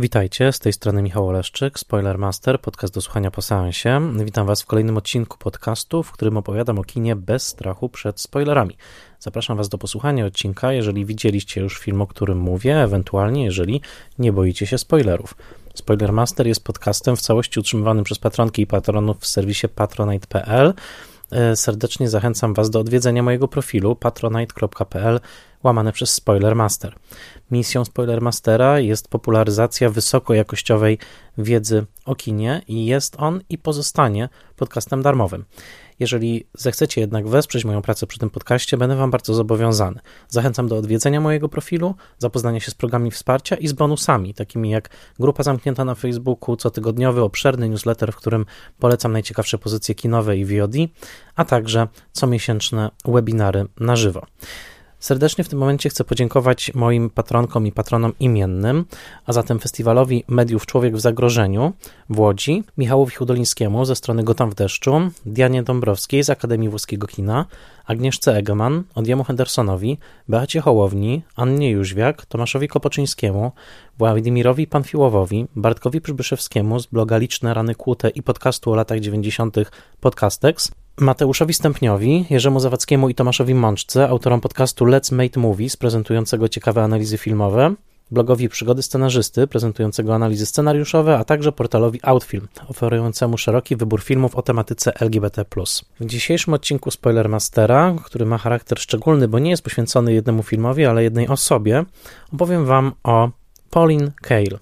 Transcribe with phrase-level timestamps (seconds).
[0.00, 4.00] Witajcie, z tej strony Michał Oleszczyk, Spoilermaster, podcast do słuchania po seansie.
[4.24, 8.76] Witam Was w kolejnym odcinku podcastu, w którym opowiadam o kinie bez strachu przed spoilerami.
[9.18, 13.80] Zapraszam Was do posłuchania odcinka, jeżeli widzieliście już film, o którym mówię, ewentualnie jeżeli
[14.18, 15.34] nie boicie się spoilerów.
[15.74, 20.74] Spoilermaster jest podcastem w całości utrzymywanym przez patronki i patronów w serwisie patronite.pl.
[21.30, 25.20] E, serdecznie zachęcam Was do odwiedzenia mojego profilu patronite.pl
[25.64, 26.96] łamane przez Spoilermaster.
[27.50, 30.98] Misją Spoilermastera jest popularyzacja wysokojakościowej
[31.38, 35.44] wiedzy o kinie i jest on i pozostanie podcastem darmowym.
[36.00, 40.00] Jeżeli zechcecie jednak wesprzeć moją pracę przy tym podcaście, będę Wam bardzo zobowiązany.
[40.28, 44.90] Zachęcam do odwiedzenia mojego profilu, zapoznania się z programami wsparcia i z bonusami, takimi jak
[45.18, 48.46] grupa zamknięta na Facebooku, cotygodniowy, obszerny newsletter, w którym
[48.78, 50.74] polecam najciekawsze pozycje kinowe i VOD,
[51.36, 54.26] a także comiesięczne webinary na żywo.
[55.00, 58.84] Serdecznie w tym momencie chcę podziękować moim patronkom i patronom imiennym,
[59.26, 61.72] a zatem Festiwalowi Mediów Człowiek w Zagrożeniu
[62.10, 67.46] w Łodzi, Michałowi Hudolińskiemu ze strony Gotam w deszczu, Dianie Dąbrowskiej z Akademii Włoskiego Kina,
[67.86, 69.98] Agnieszce Egeman, Odjemu Hendersonowi,
[70.28, 73.52] Beacie Hołowni, Annie Jóźwiak, Tomaszowi Kopoczyńskiemu,
[73.98, 79.56] Władimirowi Panfiłowowi, Bartkowi Przybyszewskiemu z bloga Liczne Rany Kłute i podcastu o latach 90.
[80.00, 86.82] Podcastex, Mateuszowi Stępniowi, Jerzemu Zawadzkiemu i Tomaszowi Mączce, autorom podcastu Let's Make Movies, prezentującego ciekawe
[86.82, 87.74] analizy filmowe,
[88.10, 94.42] blogowi Przygody Scenarzysty, prezentującego analizy scenariuszowe, a także portalowi Outfilm, oferującemu szeroki wybór filmów o
[94.42, 95.44] tematyce LGBT+.
[96.00, 101.02] W dzisiejszym odcinku Spoilermastera, który ma charakter szczególny, bo nie jest poświęcony jednemu filmowi, ale
[101.02, 101.84] jednej osobie,
[102.32, 103.30] opowiem Wam o
[103.70, 104.58] Pauline Kael,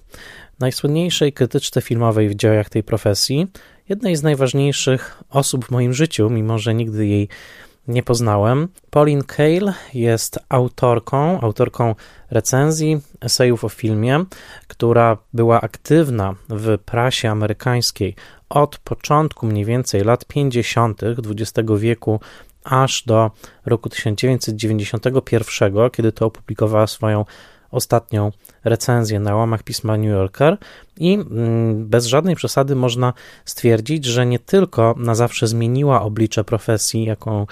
[0.59, 3.47] najsłynniejszej krytyczce filmowej w dziejach tej profesji,
[3.89, 7.27] jednej z najważniejszych osób w moim życiu, mimo że nigdy jej
[7.87, 8.67] nie poznałem.
[8.89, 11.95] Pauline Kael jest autorką, autorką
[12.31, 14.25] recenzji, esejów o filmie,
[14.67, 18.15] która była aktywna w prasie amerykańskiej
[18.49, 21.01] od początku mniej więcej lat 50.
[21.03, 22.19] XX wieku
[22.63, 23.31] aż do
[23.65, 27.25] roku 1991, kiedy to opublikowała swoją
[27.71, 28.31] ostatnią
[28.63, 30.57] recenzję na łamach pisma New Yorker
[30.97, 33.13] i mm, bez żadnej przesady można
[33.45, 37.45] stwierdzić, że nie tylko na zawsze zmieniła oblicze profesji, jaką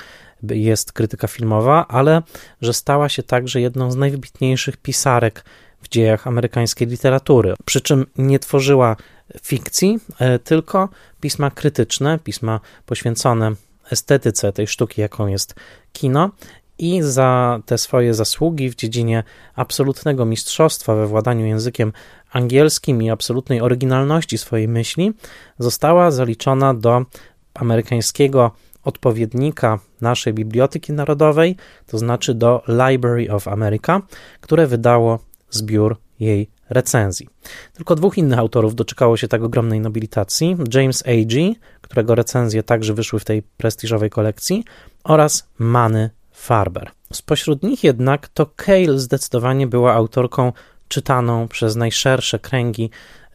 [0.44, 2.22] jest krytyka filmowa, ale
[2.62, 5.46] że stała się także jedną z najwybitniejszych pisarek
[5.82, 7.54] w dziejach amerykańskiej literatury.
[7.66, 8.96] Przy czym nie tworzyła
[9.42, 10.90] fikcji, e, tylko
[11.22, 13.52] pisma krytyczne, pisma poświęcone
[13.92, 15.56] estetyce tej sztuki, jaką jest
[15.94, 16.32] kino
[16.80, 19.24] i za te swoje zasługi w dziedzinie
[19.56, 21.94] absolutnego mistrzostwa we władaniu językiem
[22.32, 25.14] angielskim i absolutnej oryginalności swojej myśli
[25.60, 27.06] została zaliczona do
[27.54, 28.52] amerykańskiego
[28.84, 31.56] odpowiednika naszej Biblioteki Narodowej,
[31.88, 34.02] to znaczy do Library of America,
[34.42, 37.28] które wydało zbiór jej recenzji.
[37.74, 43.20] Tylko dwóch innych autorów doczekało się tak ogromnej nobilitacji: James A.G., którego recenzje także wyszły
[43.20, 44.64] w tej prestiżowej kolekcji,
[45.04, 46.92] oraz Manny Farber.
[47.14, 50.54] Spośród nich jednak to Cale zdecydowanie była autorką
[50.88, 52.90] czytaną przez najszersze kręgi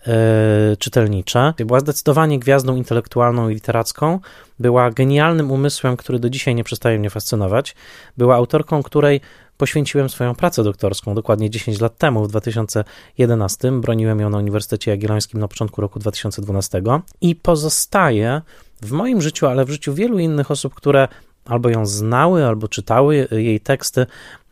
[0.06, 0.12] yy,
[0.76, 1.54] czytelnicze.
[1.66, 4.20] Była zdecydowanie gwiazdą intelektualną i literacką,
[4.58, 7.74] była genialnym umysłem, który do dzisiaj nie przestaje mnie fascynować.
[8.16, 9.20] Była autorką, której
[9.56, 13.72] poświęciłem swoją pracę doktorską dokładnie 10 lat temu, w 2011.
[13.72, 16.82] Broniłem ją na Uniwersytecie Jagiellońskim na początku roku 2012
[17.20, 18.42] i pozostaje
[18.82, 21.08] w moim życiu, ale w życiu wielu innych osób, które
[21.44, 24.06] albo ją znały, albo czytały jej teksty,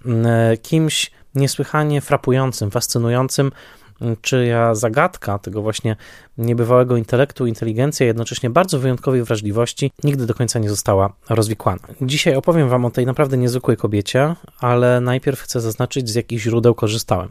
[0.06, 0.26] mm,
[0.62, 3.52] kimś niesłychanie frapującym, fascynującym,
[4.00, 5.96] mm, czyja zagadka tego właśnie
[6.38, 11.80] niebywałego intelektu, inteligencji, a jednocześnie bardzo wyjątkowej wrażliwości nigdy do końca nie została rozwikłana.
[12.02, 16.74] Dzisiaj opowiem Wam o tej naprawdę niezwykłej kobiecie, ale najpierw chcę zaznaczyć, z jakich źródeł
[16.74, 17.28] korzystałem.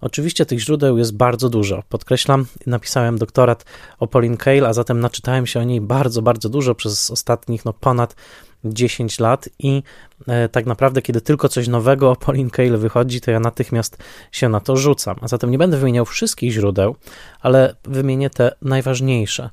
[0.00, 1.82] Oczywiście tych źródeł jest bardzo dużo.
[1.88, 3.64] Podkreślam, napisałem doktorat
[3.98, 7.72] o Pauline Kael, a zatem naczytałem się o niej bardzo, bardzo dużo przez ostatnich no,
[7.72, 8.16] ponad
[8.64, 9.82] 10 lat i
[10.28, 13.98] e, tak naprawdę, kiedy tylko coś nowego o Pauline Kael wychodzi, to ja natychmiast
[14.32, 15.16] się na to rzucam.
[15.20, 16.96] A zatem nie będę wymieniał wszystkich źródeł,
[17.40, 19.50] ale wymienię te najważniejsze.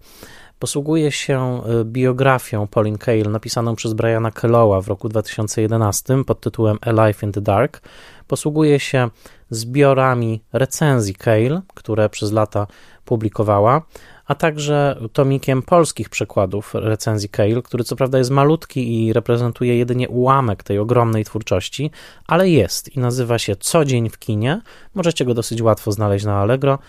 [0.59, 6.77] Posługuje się e, biografią Pauline Kael napisaną przez Briana Kellowa w roku 2011 pod tytułem
[6.81, 7.81] A Life in the Dark.
[8.27, 9.09] Posługuje się
[9.49, 12.67] zbiorami recenzji Kael, które przez lata
[13.05, 13.81] publikowała
[14.31, 20.09] a także tomikiem polskich przekładów recenzji Cale, który co prawda jest malutki i reprezentuje jedynie
[20.09, 21.91] ułamek tej ogromnej twórczości,
[22.27, 24.61] ale jest i nazywa się Co dzień w kinie.
[24.95, 26.79] Możecie go dosyć łatwo znaleźć na Allegro.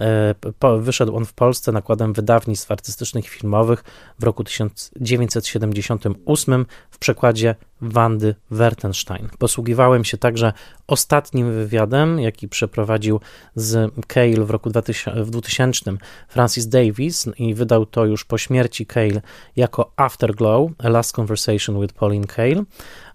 [0.00, 0.34] E,
[0.80, 3.84] wyszedł on w Polsce nakładem wydawnictw artystycznych i filmowych
[4.18, 9.28] w roku 1978 w przekładzie Wandy Wertenstein.
[9.38, 10.52] Posługiwałem się także
[10.86, 13.20] ostatnim wywiadem, jaki przeprowadził
[13.54, 15.96] z Cale w roku 2000, w 2000
[16.28, 19.22] Francis Davis i wydał to już po śmierci Cale
[19.56, 22.64] jako Afterglow, A Last Conversation with Pauline Cale,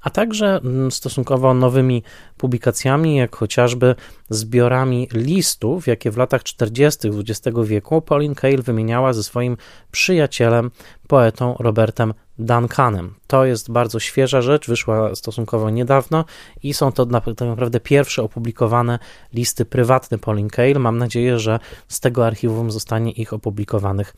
[0.01, 2.03] a także mm, stosunkowo nowymi
[2.37, 3.95] publikacjami, jak chociażby
[4.29, 7.09] zbiorami listów, jakie w latach 40.
[7.09, 9.57] XX wieku Pauline Cale wymieniała ze swoim
[9.91, 10.71] przyjacielem,
[11.07, 13.13] poetą Robertem Duncanem.
[13.27, 16.25] To jest bardzo świeża rzecz, wyszła stosunkowo niedawno
[16.63, 18.99] i są to tak naprawdę pierwsze opublikowane
[19.33, 20.79] listy prywatne Pauline Cale.
[20.79, 24.13] Mam nadzieję, że z tego archiwum zostanie ich opublikowanych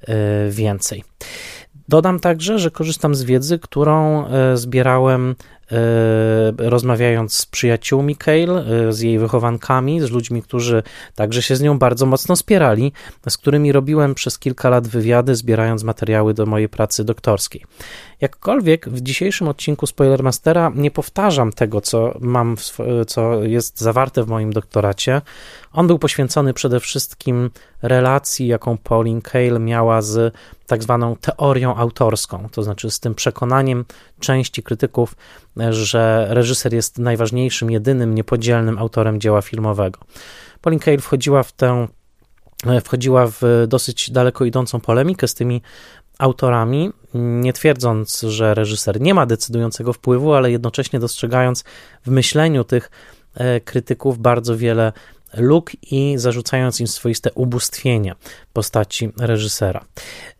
[0.00, 1.04] e, więcej.
[1.88, 5.34] Dodam także, że korzystam z wiedzy, którą e, zbierałem
[5.72, 5.76] e,
[6.58, 10.82] rozmawiając z przyjaciółmi Kale, e, z jej wychowankami, z ludźmi, którzy
[11.14, 12.92] także się z nią bardzo mocno spierali,
[13.28, 17.64] z którymi robiłem przez kilka lat wywiady, zbierając materiały do mojej pracy doktorskiej.
[18.20, 22.56] Jakkolwiek w dzisiejszym odcinku Spoilermastera nie powtarzam tego, co mam,
[23.06, 25.22] co jest zawarte w moim doktoracie.
[25.72, 27.50] On był poświęcony przede wszystkim
[27.82, 30.34] relacji, jaką Pauline Kael miała z
[30.66, 33.84] tak zwaną teorią autorską, to znaczy z tym przekonaniem
[34.20, 35.16] części krytyków,
[35.70, 40.00] że reżyser jest najważniejszym, jedynym, niepodzielnym autorem dzieła filmowego.
[40.60, 41.88] Pauline Kael wchodziła w tę
[42.84, 45.62] wchodziła w dosyć daleko idącą polemikę z tymi
[46.18, 51.64] autorami, nie twierdząc, że reżyser nie ma decydującego wpływu, ale jednocześnie dostrzegając
[52.06, 52.90] w myśleniu tych
[53.34, 54.92] e, krytyków bardzo wiele
[55.36, 58.14] luk i zarzucając im swoiste ubóstwienie
[58.52, 59.84] postaci reżysera.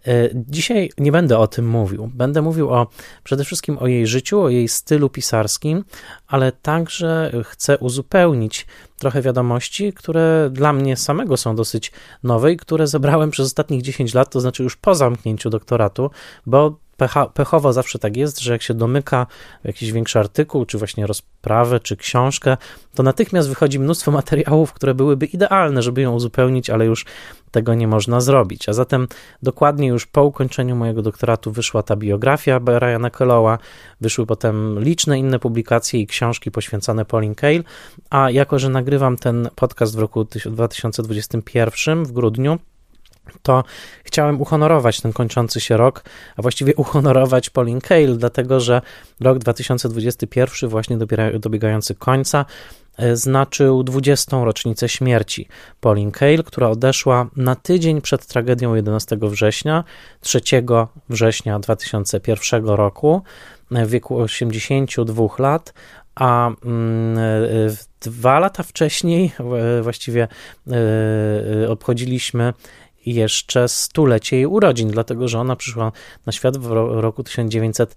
[0.06, 2.10] E, dzisiaj nie będę o tym mówił.
[2.14, 2.86] Będę mówił o,
[3.24, 5.84] przede wszystkim o jej życiu, o jej stylu pisarskim,
[6.26, 8.66] ale także chcę uzupełnić
[8.98, 11.92] trochę wiadomości, które dla mnie samego są dosyć
[12.22, 16.10] nowe i które zebrałem przez ostatnich 10 lat, to znaczy już po zamknięciu doktoratu,
[16.46, 19.26] bo pecha, pechowo zawsze tak jest, że jak się domyka
[19.64, 22.56] jakiś większy artykuł, czy właśnie rozprawę, czy książkę,
[22.94, 27.04] to natychmiast wychodzi mnóstwo materiałów, które byłyby idealne, żeby ją uzupełnić, ale już
[27.50, 28.68] tego nie można zrobić.
[28.68, 29.08] A zatem
[29.42, 33.58] dokładnie już po ukończeniu mojego doktoratu wyszła ta biografia Briana Kellowa,
[34.00, 37.64] wyszły potem liczne inne publikacje i książki poświęcone Pauline Kael,
[38.10, 42.58] a jako, że nagrywam ten podcast w roku 2021 w grudniu,
[43.42, 43.64] to
[44.04, 46.04] chciałem uhonorować ten kończący się rok,
[46.36, 48.82] a właściwie uhonorować Pauline Kael, dlatego że
[49.20, 50.98] rok 2021, właśnie
[51.38, 52.44] dobiegający końca,
[52.96, 54.44] e, znaczył 20.
[54.44, 55.48] rocznicę śmierci
[55.80, 59.84] Pauline Kael, która odeszła na tydzień przed tragedią 11 września,
[60.20, 60.40] 3
[61.08, 63.22] września 2001 roku,
[63.72, 65.74] e, w wieku 82 lat,
[66.14, 67.40] a mm, e,
[68.00, 69.32] dwa lata wcześniej
[69.82, 70.28] właściwie
[71.68, 72.52] obchodziliśmy
[73.06, 75.92] jeszcze stulecie jej urodzin, dlatego że ona przyszła
[76.26, 76.70] na świat w
[77.00, 77.96] roku 1900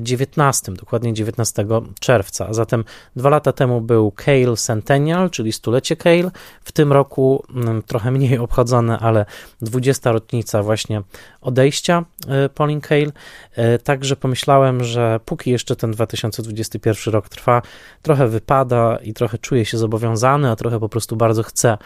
[0.00, 1.66] 19, dokładnie 19
[2.00, 2.46] czerwca.
[2.48, 2.84] A zatem
[3.16, 6.30] dwa lata temu był Kale Centennial, czyli stulecie Kale.
[6.64, 9.26] W tym roku mm, trochę mniej obchodzone, ale
[9.62, 10.12] 20.
[10.12, 11.02] rocznica właśnie
[11.40, 13.12] odejścia e, Pauline Kale.
[13.56, 17.62] E, także pomyślałem, że póki jeszcze ten 2021 rok trwa,
[18.02, 21.78] trochę wypada i trochę czuję się zobowiązany, a trochę po prostu bardzo chcę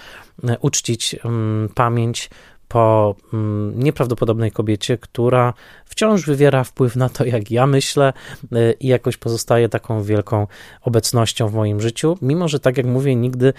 [0.48, 2.30] e, uczcić mm, pamięć
[2.68, 5.54] po mm, nieprawdopodobnej kobiecie, która
[5.86, 8.12] wciąż wywiera wpływ na to, jak ja myślę
[8.52, 10.46] y, i jakoś pozostaje taką wielką
[10.82, 13.52] obecnością w moim życiu, mimo że, tak jak mówię, nigdy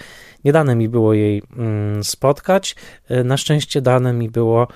[0.44, 2.76] nie dane mi było jej mm, spotkać.
[3.10, 4.68] Y, na szczęście dane mi było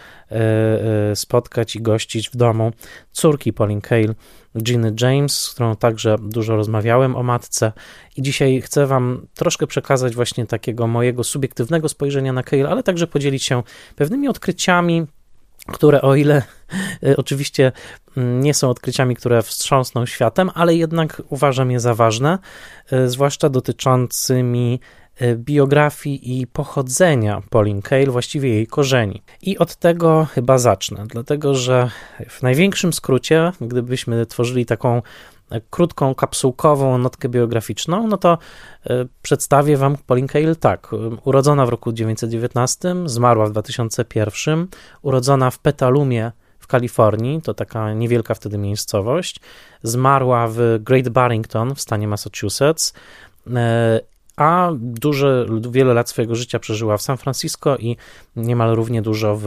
[1.12, 2.72] y, spotkać i gościć w domu
[3.12, 4.14] córki Pauline Kael,
[4.58, 7.72] Ginny James, z którą także dużo rozmawiałem o matce
[8.16, 13.06] i dzisiaj chcę Wam troszkę przekazać właśnie takiego mojego subiektywnego spojrzenia na Kael, ale także
[13.06, 13.62] podzielić się
[13.96, 15.06] pewnymi odkryciami,
[15.66, 16.42] które o ile
[17.02, 17.72] e, oczywiście
[18.16, 22.38] mm, nie są odkryciami, które wstrząsną światem, ale jednak uważam je za ważne,
[22.90, 24.80] e, zwłaszcza dotyczącymi
[25.16, 29.22] e, biografii i pochodzenia Pauline Kael, właściwie jej korzeni.
[29.42, 31.90] I od tego chyba zacznę, dlatego że
[32.28, 35.02] w największym skrócie, gdybyśmy tworzyli taką
[35.70, 38.38] krótką, kapsułkową notkę biograficzną, no to
[38.86, 40.90] e, przedstawię Wam Pauline Kael tak.
[41.24, 44.68] Urodzona w roku 1919, zmarła w 2001,
[45.02, 49.40] urodzona w Petalumie w Kalifornii, to taka niewielka wtedy miejscowość,
[49.82, 52.94] zmarła w Great Barrington w stanie Massachusetts
[53.56, 54.00] e,
[54.42, 57.96] a duże, wiele lat swojego życia przeżyła w San Francisco i
[58.36, 59.46] niemal równie dużo w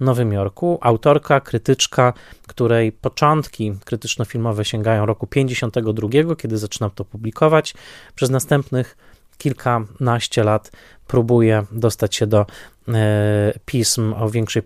[0.00, 0.78] Nowym Jorku.
[0.80, 2.12] Autorka, krytyczka,
[2.46, 7.74] której początki krytyczno-filmowe sięgają roku 52, kiedy zaczynam to publikować.
[8.14, 8.96] Przez następnych
[9.38, 10.70] kilkanaście lat
[11.12, 12.46] próbuje dostać się do
[12.88, 14.62] e, pism o większej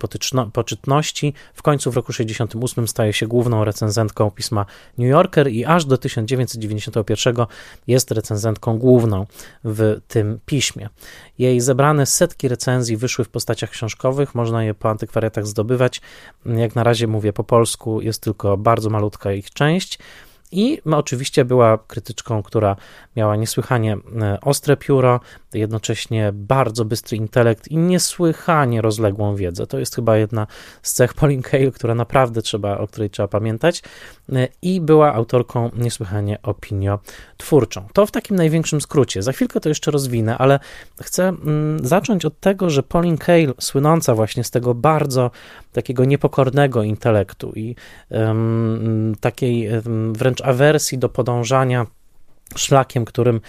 [0.53, 1.35] poczytności.
[1.55, 4.67] W końcu w roku 68 staje się główną recenzentką pisma
[4.99, 7.37] New Yorker i aż do 1991
[7.87, 9.27] jest recenzentką główną
[9.65, 10.89] w tym piśmie.
[11.39, 16.01] Jej zebrane setki recenzji wyszły w postaciach książkowych, można je po antykwariatach zdobywać.
[16.47, 19.99] Jak na razie mówię po polsku, jest tylko bardzo malutka ich część.
[20.53, 22.77] I oczywiście była krytyczką, która
[23.17, 25.21] miała niesłychanie e, ostre pióro,
[25.55, 29.67] jednocześnie bardzo bystry intelekt i niesłychanie rozległą wiedzę.
[29.67, 30.47] To jest chyba jedna
[30.83, 33.83] z cech Pauline Kael, która naprawdę trzeba, o której trzeba pamiętać.
[34.33, 37.87] E, I była autorką niesłychanie opiniotwórczą.
[37.93, 39.23] To w takim największym skrócie.
[39.23, 40.61] Za chwilkę to jeszcze rozwinę, ale
[41.03, 45.31] chcę mm, zacząć od tego, że Pauline Kael, słynąca właśnie z tego bardzo
[45.73, 47.75] takiego niepokornego intelektu i
[48.11, 49.69] um, takiej
[50.13, 51.87] wręcz awersji do podążania
[52.57, 53.41] szlakiem, którym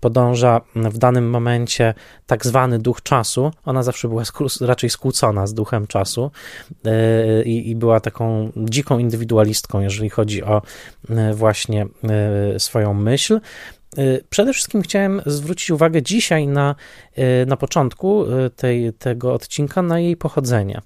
[0.00, 1.94] podąża w danym momencie
[2.26, 3.50] tak zwany duch czasu.
[3.64, 4.22] Ona zawsze była
[4.60, 6.30] raczej skłócona z duchem czasu
[6.84, 10.62] yy, i była taką dziką indywidualistką, jeżeli chodzi o
[11.08, 11.86] yy, właśnie
[12.52, 13.40] yy, swoją myśl.
[14.30, 16.74] Przede wszystkim chciałem zwrócić uwagę dzisiaj na,
[17.46, 18.24] na początku
[18.56, 20.80] tej, tego odcinka na jej pochodzenie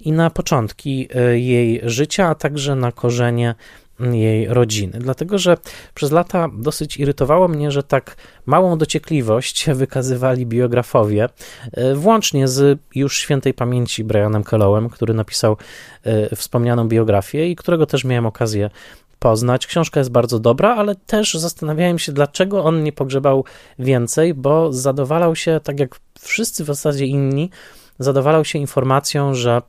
[0.00, 3.54] i na początki jej życia, a także na korzenie
[4.00, 4.98] jej rodziny.
[4.98, 5.56] Dlatego, że
[5.94, 11.28] przez lata dosyć irytowało mnie, że tak małą dociekliwość wykazywali biografowie,
[11.72, 15.56] e, włącznie z już świętej pamięci Brianem Kellowem, który napisał
[16.04, 18.70] e, wspomnianą biografię i którego też miałem okazję
[19.18, 19.66] poznać.
[19.66, 23.44] Książka jest bardzo dobra, ale też zastanawiałem się, dlaczego on nie pogrzebał
[23.78, 27.50] więcej, bo zadowalał się, tak jak wszyscy w zasadzie inni,
[27.98, 29.62] zadowalał się informacją, że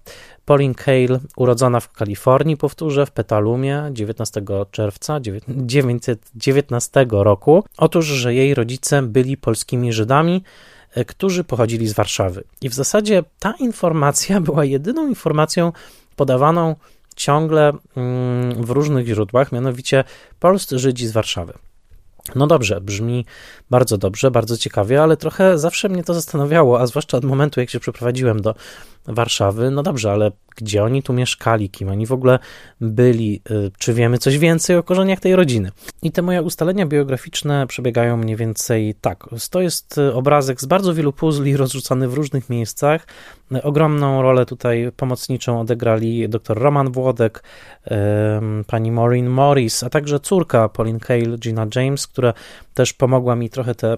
[0.45, 7.63] Pauline Kael, urodzona w Kalifornii, powtórzę, w Petalumie 19 czerwca 1919 roku.
[7.77, 10.43] Otóż, że jej rodzice byli polskimi Żydami,
[10.93, 12.43] e, którzy pochodzili z Warszawy.
[12.61, 15.71] I w zasadzie ta informacja była jedyną informacją
[16.15, 16.75] podawaną
[17.15, 20.03] ciągle mm, w różnych źródłach, mianowicie
[20.39, 21.53] polscy Żydzi z Warszawy.
[22.35, 23.25] No dobrze, brzmi
[23.69, 27.69] bardzo dobrze, bardzo ciekawie, ale trochę zawsze mnie to zastanawiało, a zwłaszcza od momentu, jak
[27.69, 28.55] się przeprowadziłem do
[29.05, 29.71] Warszawy.
[29.71, 32.39] No dobrze, ale gdzie oni tu mieszkali, kim oni w ogóle
[32.81, 35.71] byli, y, czy wiemy coś więcej o korzeniach tej rodziny.
[36.01, 39.25] I te moje ustalenia biograficzne przebiegają mniej więcej tak.
[39.49, 43.07] To jest y, obrazek z bardzo wielu puzli rozrzucany w różnych miejscach.
[43.63, 47.43] Ogromną rolę tutaj pomocniczą odegrali dr Roman Włodek,
[48.67, 52.33] pani Maureen Morris, a także córka Pauline Kael, Gina James, która
[52.73, 53.97] też pomogła mi trochę te e,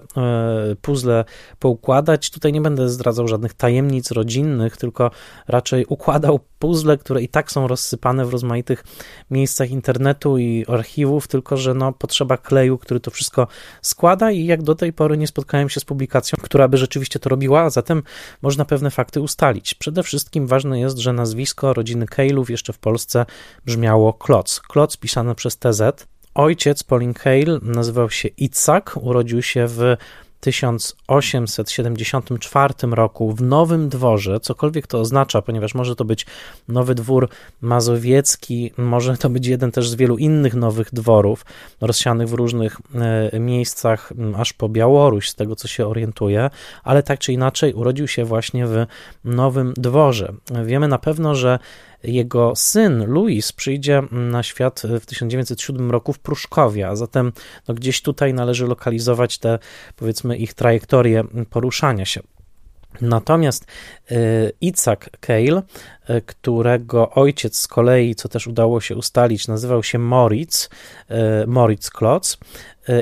[0.82, 1.24] puzzle
[1.58, 2.30] poukładać.
[2.30, 5.10] Tutaj nie będę zdradzał żadnych tajemnic rodzinnych, tylko
[5.48, 8.84] raczej układał puzzle, które i tak są rozsypane w rozmaitych
[9.30, 13.46] miejscach internetu i archiwów, tylko że no, potrzeba kleju, który to wszystko
[13.82, 17.28] składa i jak do tej pory nie spotkałem się z publikacją, która by rzeczywiście to
[17.28, 18.02] robiła, a zatem
[18.42, 19.74] można pewne fakty ustalić.
[19.74, 23.26] Przede wszystkim ważne jest, że nazwisko rodziny Kailów jeszcze w Polsce
[23.64, 24.60] brzmiało Kloc.
[24.60, 26.06] Kloc pisane przez TZ.
[26.34, 29.96] Ojciec Pauline Kael nazywał się Itzak, urodził się w
[30.42, 36.26] 1874 roku w Nowym Dworze, cokolwiek to oznacza, ponieważ może to być
[36.68, 37.28] Nowy Dwór
[37.60, 41.44] Mazowiecki, może to być jeden też z wielu innych nowych dworów
[41.80, 42.76] rozsianych w różnych
[43.32, 46.50] e, miejscach, aż po Białoruś, z tego co się orientuje,
[46.84, 48.86] ale tak czy inaczej urodził się właśnie w
[49.24, 50.32] Nowym Dworze.
[50.64, 51.58] Wiemy na pewno, że
[52.04, 57.32] jego syn Louis przyjdzie na świat w 1907 roku w Pruszkowie, a zatem
[57.68, 59.58] no, gdzieś tutaj należy lokalizować te,
[59.96, 62.20] powiedzmy, ich trajektorię poruszania się.
[63.00, 63.66] Natomiast
[64.10, 65.62] y, Isaac Cale,
[66.26, 70.70] którego ojciec z kolei, co też udało się ustalić, nazywał się Moritz,
[71.10, 72.38] y, Moritz Klotz,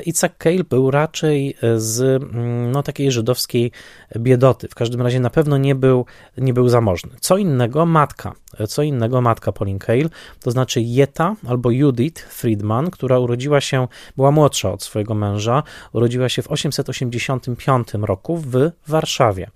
[0.05, 3.71] Isaac Cale był raczej z mm, no, takiej żydowskiej
[4.17, 4.67] biedoty.
[4.67, 6.05] W każdym razie na pewno nie był,
[6.37, 7.11] nie był zamożny.
[7.19, 8.33] Co innego matka,
[8.67, 14.31] co innego matka Pauline Cale, to znaczy Jeta albo Judith Friedman, która urodziła się, była
[14.31, 19.47] młodsza od swojego męża, urodziła się w 885 roku w Warszawie.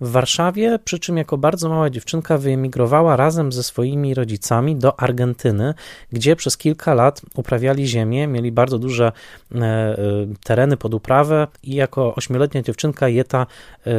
[0.00, 2.85] W Warszawie, przy czym jako bardzo mała dziewczynka wyemigrowała
[3.16, 5.74] razem ze swoimi rodzicami do Argentyny,
[6.12, 9.12] gdzie przez kilka lat uprawiali ziemię, mieli bardzo duże
[9.54, 9.96] e, e,
[10.44, 13.46] tereny pod uprawę i jako ośmioletnia dziewczynka Jeta
[13.86, 13.90] e,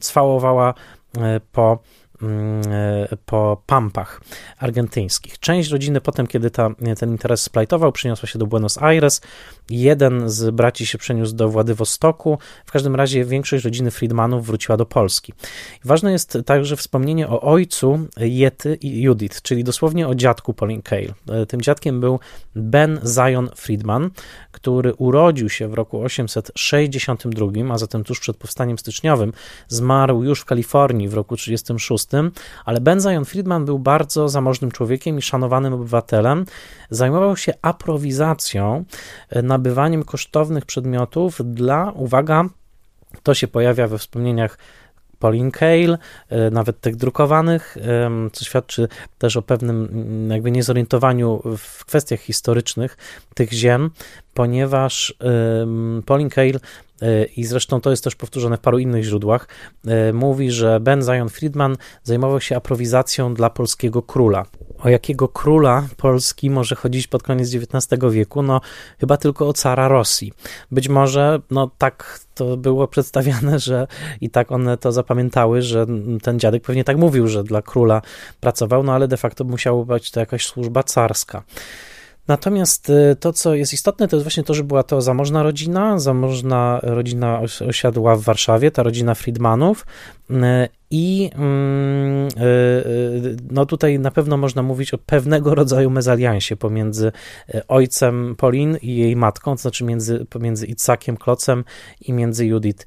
[0.00, 0.74] cwałowała
[1.52, 1.78] po
[2.22, 2.62] mm,
[3.26, 4.20] po pampach
[4.58, 5.38] argentyńskich.
[5.38, 9.20] Część rodziny potem, kiedy ta, ten interes splajtował, przyniosła się do Buenos Aires.
[9.70, 12.38] Jeden z braci się przeniósł do Władywostoku.
[12.66, 15.32] W każdym razie większość rodziny Friedmanów wróciła do Polski.
[15.84, 21.14] Ważne jest także wspomnienie o ojcu Jety i Judith, czyli dosłownie o dziadku Pauline Kael.
[21.48, 22.20] Tym dziadkiem był
[22.54, 24.10] Ben Zion Friedman,
[24.52, 29.32] który urodził się w roku 862, a zatem tuż przed powstaniem styczniowym,
[29.68, 32.06] zmarł już w Kalifornii w roku 36,
[32.64, 36.44] ale Ben Zion Friedman był bardzo zamożnym człowiekiem i szanowanym obywatelem.
[36.90, 38.84] Zajmował się aprowizacją,
[39.30, 42.44] e, nabywaniem kosztownych przedmiotów dla, uwaga,
[43.22, 44.58] to się pojawia we wspomnieniach
[45.18, 45.98] Pauline Kael,
[46.28, 47.76] e, nawet tych drukowanych,
[48.32, 48.88] co świadczy
[49.18, 52.96] też o pewnym mm, jakby niezorientowaniu w kwestiach historycznych
[53.34, 53.90] tych ziem,
[54.38, 55.14] ponieważ
[56.06, 56.60] Pauline Kael
[57.02, 59.48] e, i zresztą to jest też powtórzone w paru innych źródłach,
[59.86, 64.44] e, mówi, że Ben Zion Friedman zajmował się aprowizacją dla polskiego króla.
[64.82, 68.42] O jakiego króla Polski może chodzić pod koniec XIX wieku?
[68.42, 68.60] No,
[69.00, 70.32] chyba tylko o cara Rosji.
[70.70, 73.86] Być może, no tak to było przedstawiane, że
[74.20, 75.86] i tak one to zapamiętały, że
[76.22, 78.02] ten dziadek pewnie tak mówił, że dla króla
[78.40, 81.42] pracował, no ale de facto musiało być to jakaś służba carska.
[82.28, 85.98] Natomiast y, to, co jest istotne, to jest właśnie to, że była to zamożna rodzina.
[85.98, 89.86] Zamożna rodzina osiadła w Warszawie, ta rodzina Friedmanów.
[90.30, 97.12] Y, I mm, y, no tutaj na pewno można mówić o pewnego rodzaju mezaliansie pomiędzy
[97.68, 101.64] ojcem Polin i jej matką, to znaczy między, pomiędzy Itzakiem Klocem
[102.00, 102.86] i między Judith,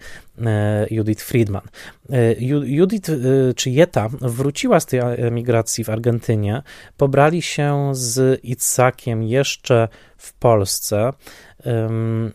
[0.91, 1.61] Judith Friedman.
[2.63, 3.11] Judith
[3.55, 6.61] czy Jeta wróciła z tej emigracji w Argentynie,
[6.97, 11.13] pobrali się z Itzakiem jeszcze w Polsce.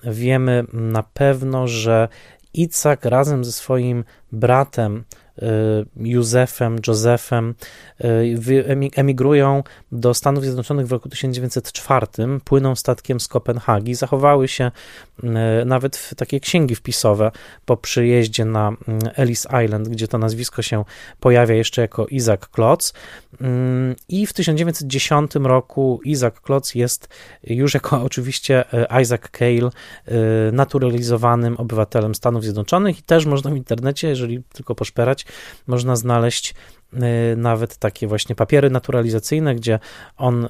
[0.05, 2.09] Wiemy na pewno, że
[2.57, 5.05] Icak razem ze swoim bratem
[5.43, 7.55] Y, Józefem, Józefem
[8.01, 12.07] y, emigrują do Stanów Zjednoczonych w roku 1904,
[12.45, 14.71] płyną statkiem z Kopenhagi, zachowały się
[15.25, 15.28] y,
[15.66, 17.31] nawet takie księgi wpisowe
[17.64, 18.73] po przyjeździe na
[19.14, 20.85] Ellis Island, gdzie to nazwisko się
[21.21, 22.93] pojawia jeszcze jako Isaac Klotz.
[24.09, 27.09] I w 1910 roku Isaac Klotz jest
[27.45, 28.64] już jako oczywiście
[29.02, 29.71] Isaac Cale
[30.52, 32.99] naturalizowanym obywatelem Stanów Zjednoczonych.
[32.99, 35.26] I też można w internecie, jeżeli tylko poszperać,
[35.66, 36.55] można znaleźć
[37.37, 39.78] nawet takie właśnie papiery naturalizacyjne, gdzie
[40.16, 40.48] on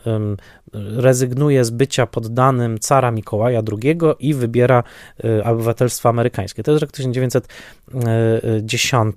[0.96, 4.82] rezygnuje z bycia poddanym cara Mikołaja II i wybiera
[5.24, 6.62] y, obywatelstwo amerykańskie.
[6.62, 9.16] To jest rok 1910.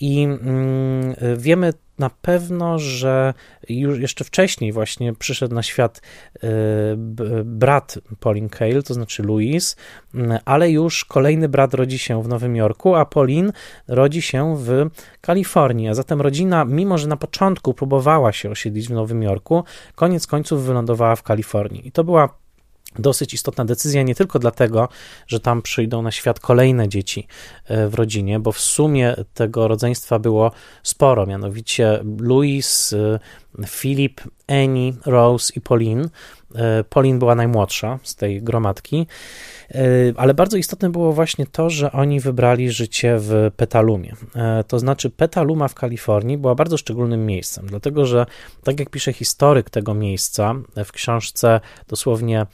[0.00, 3.34] I mm, wiemy na pewno, że
[3.68, 6.00] już jeszcze wcześniej właśnie przyszedł na świat
[6.36, 6.48] y,
[7.44, 9.76] brat Pauline Kael, to znaczy Louis,
[10.14, 13.52] mm, ale już kolejny brat rodzi się w Nowym Jorku, a Pauline
[13.88, 14.86] rodzi się w
[15.20, 15.88] Kalifornii.
[15.88, 20.64] A zatem rodzina, mimo że na początku próbowała się osiedlić w Nowym Jorku, koniec końców
[20.64, 21.88] wylądowała w Kalifornii.
[21.88, 22.38] I to była
[22.98, 24.88] dosyć istotna decyzja, nie tylko dlatego,
[25.26, 27.26] że tam przyjdą na świat kolejne dzieci
[27.64, 30.50] e, w rodzinie, bo w sumie tego rodzeństwa było
[30.82, 33.18] sporo, mianowicie Louis, e,
[33.66, 36.08] Philip, Annie, Rose i Pauline.
[36.54, 39.06] E, Pauline była najmłodsza z tej gromadki,
[39.70, 39.80] e,
[40.16, 44.12] ale bardzo istotne było właśnie to, że oni wybrali życie w Petalumie.
[44.34, 48.26] E, to znaczy, Petaluma w Kalifornii była bardzo szczególnym miejscem, dlatego że,
[48.64, 52.46] tak jak pisze historyk tego miejsca w książce dosłownie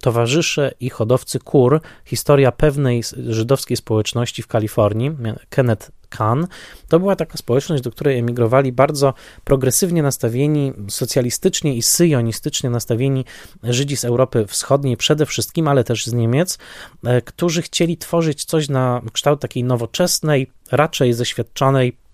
[0.00, 5.10] Towarzysze i hodowcy kur, historia pewnej żydowskiej społeczności w Kalifornii,
[5.48, 6.46] Kenneth Khan,
[6.88, 9.14] to była taka społeczność, do której emigrowali bardzo
[9.44, 13.24] progresywnie nastawieni, socjalistycznie i syjonistycznie nastawieni
[13.62, 16.58] Żydzi z Europy Wschodniej przede wszystkim, ale też z Niemiec,
[17.04, 22.05] e, którzy chcieli tworzyć coś na kształt takiej nowoczesnej, raczej zeświadczonej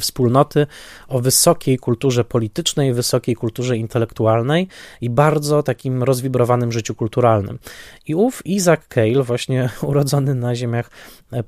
[0.00, 0.66] wspólnoty
[1.08, 4.68] o wysokiej kulturze politycznej, wysokiej kulturze intelektualnej
[5.00, 7.58] i bardzo takim rozwibrowanym życiu kulturalnym.
[8.06, 10.90] I ów Isaac Cale, właśnie urodzony na ziemiach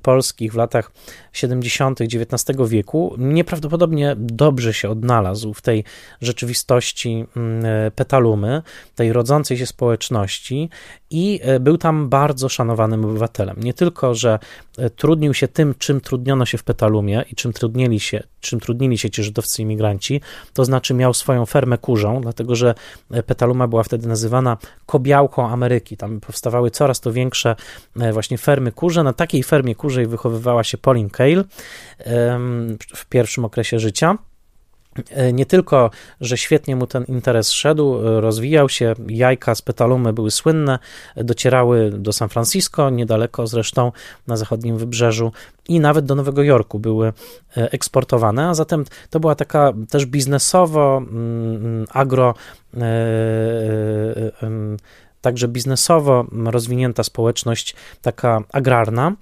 [0.03, 0.93] polskich w latach
[1.33, 2.01] 70.
[2.01, 5.85] XIX wieku, nieprawdopodobnie dobrze się odnalazł w tej
[6.21, 7.65] rzeczywistości mm,
[7.97, 8.63] petalumy,
[8.95, 10.71] tej rodzącej się społeczności
[11.11, 13.57] i e, był tam bardzo szanowanym obywatelem.
[13.61, 14.39] Nie tylko, że
[14.79, 18.99] e, trudnił się tym, czym trudniono się w Petalumie i czym trudnili się, czym trudnili
[18.99, 20.21] się ci żydowscy imigranci,
[20.53, 22.75] to znaczy miał swoją fermę kurzą, dlatego że
[23.11, 24.57] e, Petaluma była wtedy nazywana
[24.87, 25.97] kobiałką Ameryki.
[25.97, 27.57] Tam powstawały coraz to większe
[28.13, 29.03] właśnie fermy kurze.
[29.03, 31.45] Na takiej fermie kurzej wychowywała się Pauline Kael
[32.95, 34.19] w pierwszym okresie życia.
[35.11, 40.13] E, nie tylko, że świetnie mu ten interes szedł, e, rozwijał się, jajka z Petalumy
[40.13, 40.79] były słynne,
[41.17, 43.93] docierały do San Francisco, niedaleko zresztą
[44.27, 45.33] na zachodnim wybrzeżu
[45.69, 47.07] i nawet do Nowego Jorku były
[47.57, 52.35] e, eksportowane, a zatem to była taka też biznesowo, mm, mm, agro
[55.21, 59.13] także biznesowo rozwinięta społeczność, taka agrarna,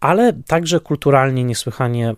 [0.00, 2.14] ale także kulturalnie niesłychanie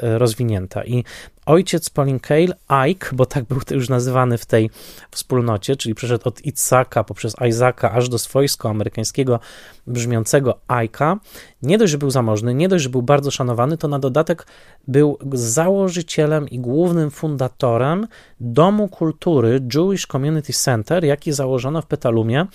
[0.00, 0.84] rozwinięta.
[0.84, 1.04] I
[1.46, 4.70] ojciec Pauline Kael, Ike, bo tak był już nazywany w tej
[5.10, 9.40] wspólnocie, czyli przeszedł od Itzaka poprzez Isaaca aż do swojsko amerykańskiego
[9.86, 11.16] brzmiącego Ike'a,
[11.64, 14.46] nie dość, że był zamożny, nie dość, że był bardzo szanowany, to na dodatek
[14.88, 18.06] był założycielem i głównym fundatorem
[18.40, 22.46] Domu Kultury Jewish Community Center, jaki założono w Petalumie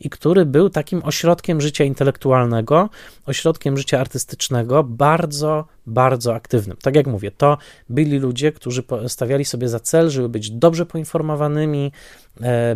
[0.00, 2.88] i który był takim ośrodkiem życia intelektualnego,
[3.26, 6.76] ośrodkiem życia artystycznego, bardzo, bardzo aktywnym.
[6.82, 11.92] Tak jak mówię, to byli ludzie, którzy stawiali sobie za cel, żeby być dobrze poinformowanymi,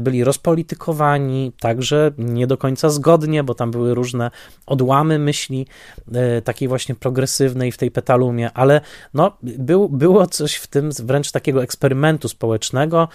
[0.00, 4.30] byli rozpolitykowani, także nie do końca zgodnie, bo tam były różne
[4.66, 5.66] odłamy myśli
[6.14, 8.80] e, takiej właśnie progresywnej w tej petalumie, ale
[9.14, 13.08] no, był, było coś w tym wręcz takiego eksperymentu społecznego,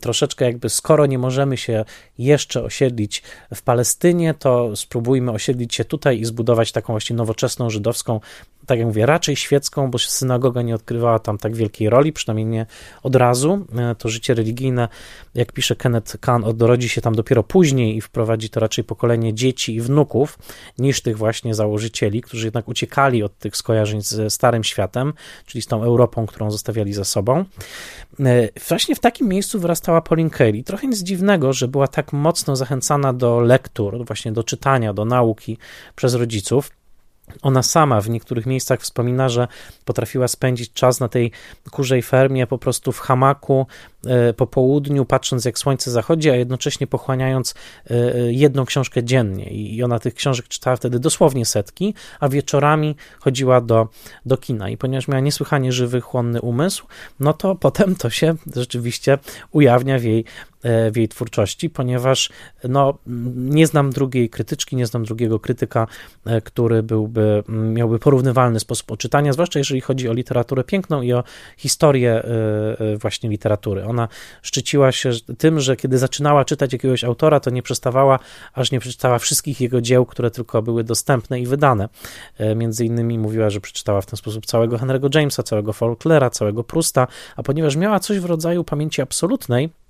[0.00, 1.84] troszeczkę jakby skoro nie możemy się
[2.18, 3.22] jeszcze osiedlić
[3.54, 8.20] w Palestynie, to spróbujmy osiedlić się tutaj i zbudować taką właśnie nowoczesną żydowską
[8.66, 12.66] tak jak mówię, raczej świecką, bo synagoga nie odkrywała tam tak wielkiej roli, przynajmniej nie
[13.02, 13.66] od razu.
[13.76, 14.88] E, to życie religijne,
[15.34, 19.74] jak pisze Kenneth Kahn, odrodzi się tam dopiero później i wprowadzi to raczej pokolenie dzieci
[19.74, 20.38] i wnuków,
[20.78, 25.12] niż tych właśnie założycieli, którzy jednak uciekali od tych skojarzeń ze Starym Światem,
[25.46, 27.44] czyli z tą Europą, którą zostawiali za sobą.
[28.20, 30.62] E, właśnie w takim miejscu wyrastała Pauline Kelly.
[30.62, 35.58] Trochę nic dziwnego, że była tak mocno zachęcana do lektur, właśnie do czytania, do nauki
[35.96, 36.70] przez rodziców.
[37.42, 39.48] Ona sama w niektórych miejscach wspomina, że
[39.84, 41.30] potrafiła spędzić czas na tej
[41.70, 43.66] kurzej fermie po prostu w hamaku
[44.36, 47.54] po południu, patrząc jak słońce zachodzi, a jednocześnie pochłaniając
[47.90, 47.94] e,
[48.32, 49.44] jedną książkę dziennie.
[49.44, 53.88] I ona tych książek czytała wtedy dosłownie setki, a wieczorami chodziła do,
[54.26, 54.68] do kina.
[54.68, 56.86] I ponieważ miała niesłychanie żywy, chłonny umysł,
[57.20, 59.18] no to potem to się rzeczywiście
[59.52, 60.24] ujawnia w jej
[60.64, 62.30] E, w jej twórczości, ponieważ
[62.68, 62.98] no,
[63.36, 65.86] nie znam drugiej krytyczki, nie znam drugiego krytyka,
[66.26, 71.24] e, który byłby, miałby porównywalny sposób odczytania, zwłaszcza jeżeli chodzi o literaturę piękną i o
[71.56, 73.84] historię e, właśnie literatury.
[73.94, 74.08] Ona
[74.42, 78.18] szczyciła się tym, że kiedy zaczynała czytać jakiegoś autora, to nie przestawała,
[78.54, 81.88] aż nie przeczytała wszystkich jego dzieł, które tylko były dostępne i wydane.
[82.56, 87.06] Między innymi mówiła, że przeczytała w ten sposób całego Henry'ego Jamesa, całego Faulknera, całego Prusta,
[87.36, 89.83] a ponieważ miała coś w rodzaju pamięci absolutnej, E,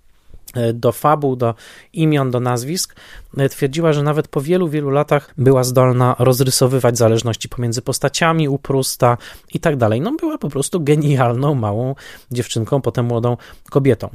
[0.75, 1.55] do fabuł, do
[1.93, 2.95] imion, do nazwisk,
[3.37, 8.59] e, twierdziła, że nawet po wielu, wielu latach była zdolna rozrysowywać zależności pomiędzy postaciami u
[8.59, 9.19] Prusta
[9.55, 10.01] i tak dalej.
[10.01, 11.95] No, była po prostu genialną, małą
[12.31, 13.37] dziewczynką, potem młodą
[13.71, 14.09] kobietą.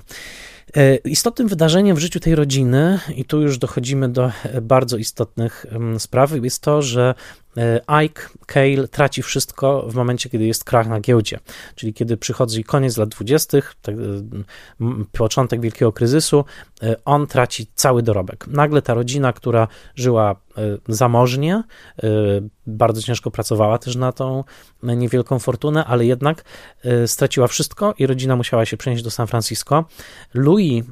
[0.75, 5.65] E, istotnym wydarzeniem w życiu tej rodziny, i tu już dochodzimy do bardzo istotnych
[5.97, 7.15] spraw, jest to, że
[7.48, 7.48] E,
[7.87, 11.39] Ike Cale traci wszystko w momencie, kiedy jest krach na giełdzie,
[11.75, 13.99] czyli kiedy przychodzi koniec lat 20., tak, e,
[15.11, 16.45] początek wielkiego kryzysu,
[16.83, 18.47] e, on traci cały dorobek.
[18.47, 20.35] Nagle ta rodzina, która żyła
[20.87, 21.63] zamożnie,
[22.67, 24.43] bardzo ciężko pracowała też na tą
[24.83, 26.43] niewielką fortunę, ale jednak
[27.05, 29.85] straciła wszystko i rodzina musiała się przenieść do San Francisco.
[30.33, 30.83] Louis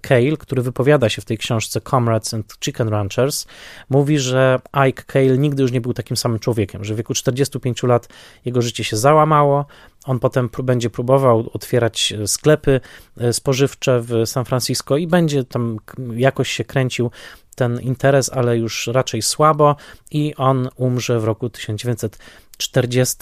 [0.00, 3.46] Cale, który wypowiada się w tej książce Comrades and Chicken Ranchers,
[3.90, 7.82] mówi, że Ike Cale nigdy już nie był takim samym człowiekiem, że w wieku 45
[7.82, 8.08] lat
[8.44, 9.66] jego życie się załamało.
[10.04, 12.80] On potem będzie próbował otwierać e, sklepy
[13.16, 15.76] e, spożywcze w San Francisco i będzie tam
[16.16, 17.10] jakoś się kręcił
[17.54, 19.76] ten interes, ale już raczej słabo
[20.10, 23.16] i on umrze w roku 1940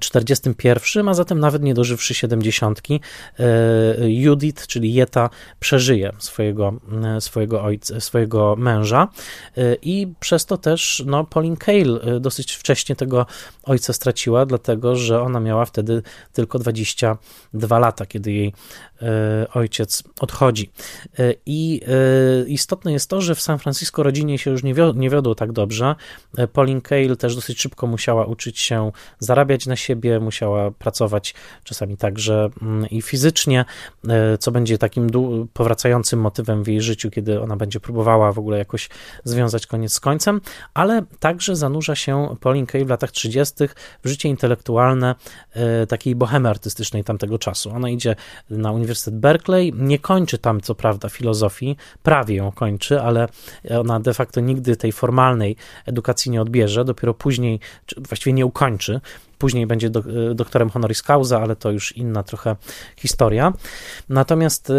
[0.00, 2.80] 41, a zatem nawet nie dożywszy 70,
[3.38, 6.74] e, Judith, czyli Jeta, przeżyje swojego,
[7.16, 9.08] e, swojego, ojca, swojego męża
[9.56, 13.26] e, i przez to też no, Pauline Kael dosyć wcześnie tego
[13.62, 18.52] ojca straciła, dlatego że ona miała wtedy tylko 22 lata, kiedy jej
[19.54, 20.70] ojciec odchodzi.
[21.46, 21.80] I
[22.46, 24.62] istotne jest to, że w San Francisco rodzinie się już
[24.94, 25.94] nie, wiodło tak dobrze.
[26.52, 31.34] Pauline Kael też dosyć szybko musiała uczyć się zarabiać zarabiać na siebie, musiała pracować
[31.64, 33.64] czasami także mm, i fizycznie,
[34.08, 35.10] e, co będzie takim
[35.52, 38.88] powracającym motywem w jej życiu, kiedy ona będzie próbowała w ogóle jakoś
[39.24, 40.40] związać koniec z końcem,
[40.74, 43.54] ale także zanurza się Pauline Kael w latach 30.
[44.04, 45.14] w życie intelektualne
[45.52, 47.70] e, takiej bohemy artystycznej tamtego czasu.
[47.70, 48.16] Ona idzie
[48.50, 53.28] na Uniwersytet Berkeley, nie kończy tam co prawda filozofii, prawie ją kończy, ale
[53.80, 57.60] ona de facto nigdy tej formalnej edukacji nie odbierze, dopiero później,
[58.08, 59.00] właściwie nie ukończy,
[59.40, 60.02] później będzie do,
[60.34, 62.56] doktorem honoris causa, ale to już inna trochę
[62.96, 63.52] historia.
[64.08, 64.72] Natomiast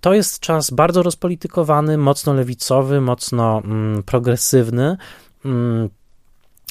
[0.00, 4.96] to jest czas bardzo rozpolitykowany, mocno lewicowy, mocno mm, progresywny.
[5.44, 5.88] Mm,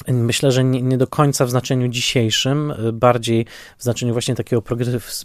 [0.08, 3.46] Myślę, że nie, nie, do końca w znaczeniu dzisiejszym, y, bardziej
[3.78, 4.62] w znaczeniu właśnie takiego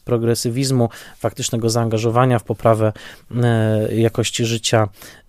[0.05, 2.93] progresywizmu, faktycznego zaangażowania w poprawę
[3.89, 4.87] y, jakości życia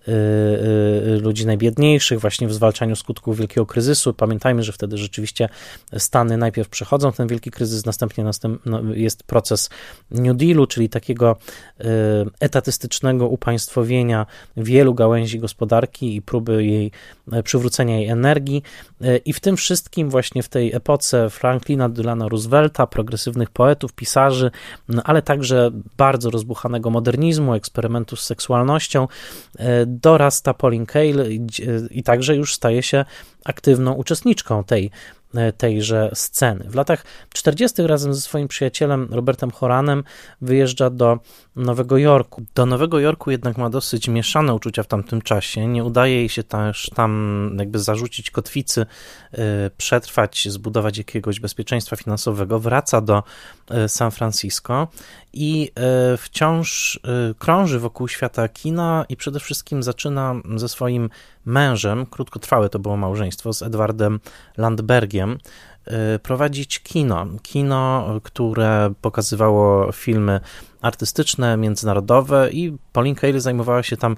[1.21, 4.13] ludzi najbiedniejszych, właśnie w zwalczaniu skutków wielkiego kryzysu.
[4.13, 5.49] Pamiętajmy, że wtedy rzeczywiście
[5.97, 9.69] Stany najpierw przechodzą ten wielki kryzys, następnie następ, no, jest proces
[10.11, 11.37] New Dealu, czyli takiego
[11.79, 11.85] y,
[12.39, 14.25] etatystycznego upaństwowienia
[14.57, 16.91] wielu gałęzi gospodarki i próby jej
[17.43, 18.63] przywrócenia jej energii.
[19.25, 24.51] I w tym wszystkim, właśnie w tej epoce Franklina Delano Roosevelta, progresywnych poetów, pisarzy,
[24.89, 29.07] no, ale także bardzo rozbuchanego modernizmu, eksperymentu z seksualnością,
[29.91, 31.25] dorasta Pauline Kael
[31.91, 33.05] i, także już staje się
[33.45, 34.91] aktywną uczestniczką tej
[35.35, 36.65] E, tejże sceny.
[36.69, 37.87] W latach 40.
[37.87, 40.03] razem ze swoim przyjacielem Robertem Horanem
[40.41, 41.19] wyjeżdża do
[41.55, 42.43] Nowego Jorku.
[42.55, 45.67] Do Nowego Jorku jednak ma dosyć mieszane uczucia w tamtym czasie.
[45.67, 48.85] Nie udaje jej się też tam jakby zarzucić kotwicy,
[49.31, 49.37] e,
[49.77, 52.59] przetrwać, zbudować jakiegoś bezpieczeństwa finansowego.
[52.59, 53.23] Wraca do
[53.87, 54.87] San Francisco
[55.33, 55.71] i
[56.17, 56.99] wciąż
[57.39, 61.09] krąży wokół świata kina i przede wszystkim zaczyna ze swoim
[61.45, 64.19] mężem, krótkotrwałe to było małżeństwo, z Edwardem
[64.57, 65.37] Landbergiem,
[66.23, 67.25] prowadzić kino.
[67.41, 70.39] Kino, które pokazywało filmy
[70.81, 74.17] artystyczne, międzynarodowe i Pauline Kael zajmowała się tam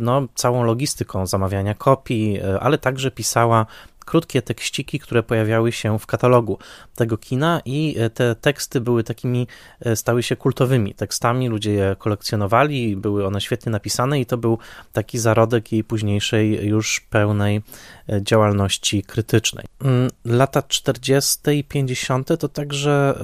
[0.00, 3.66] no, całą logistyką zamawiania kopii, ale także pisała
[4.10, 6.58] krótkie tekściki, które pojawiały się w katalogu
[6.94, 9.46] tego kina i e, te teksty były takimi,
[9.80, 14.58] e, stały się kultowymi tekstami, ludzie je kolekcjonowali, były one świetnie napisane i to był
[14.92, 17.62] taki zarodek jej późniejszej już pełnej
[18.08, 19.64] e, działalności krytycznej.
[19.82, 21.38] Mm, lata 40.
[21.58, 22.38] i 50.
[22.38, 23.14] to także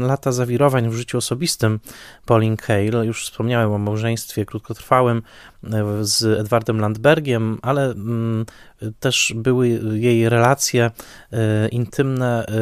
[0.00, 1.80] lata zawirowań w życiu osobistym
[2.26, 3.06] Pauline Kael.
[3.06, 5.22] Już wspomniałem o małżeństwie krótkotrwałym
[6.00, 8.46] z Edwardem Landbergiem, ale mm,
[9.00, 10.90] też były jej relacje
[11.32, 12.52] e, intymne e,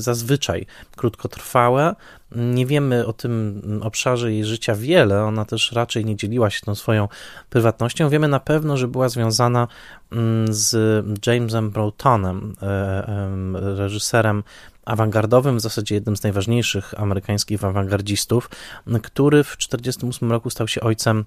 [0.00, 1.94] zazwyczaj krótkotrwałe.
[2.36, 6.74] Nie wiemy o tym obszarze jej życia wiele, ona też raczej nie dzieliła się tą
[6.74, 7.08] swoją
[7.50, 8.08] prywatnością.
[8.08, 9.68] Wiemy na pewno, że była związana
[10.12, 10.76] mm, z
[11.26, 14.42] Jamesem Broughtonem, e, reżyserem
[14.84, 18.50] awangardowym, w zasadzie jednym z najważniejszych amerykańskich awangardzistów,
[19.02, 21.24] który w 1948 roku stał się ojcem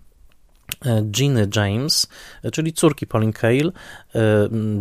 [1.04, 2.08] Giny James,
[2.52, 3.72] czyli córki Pauline Kael.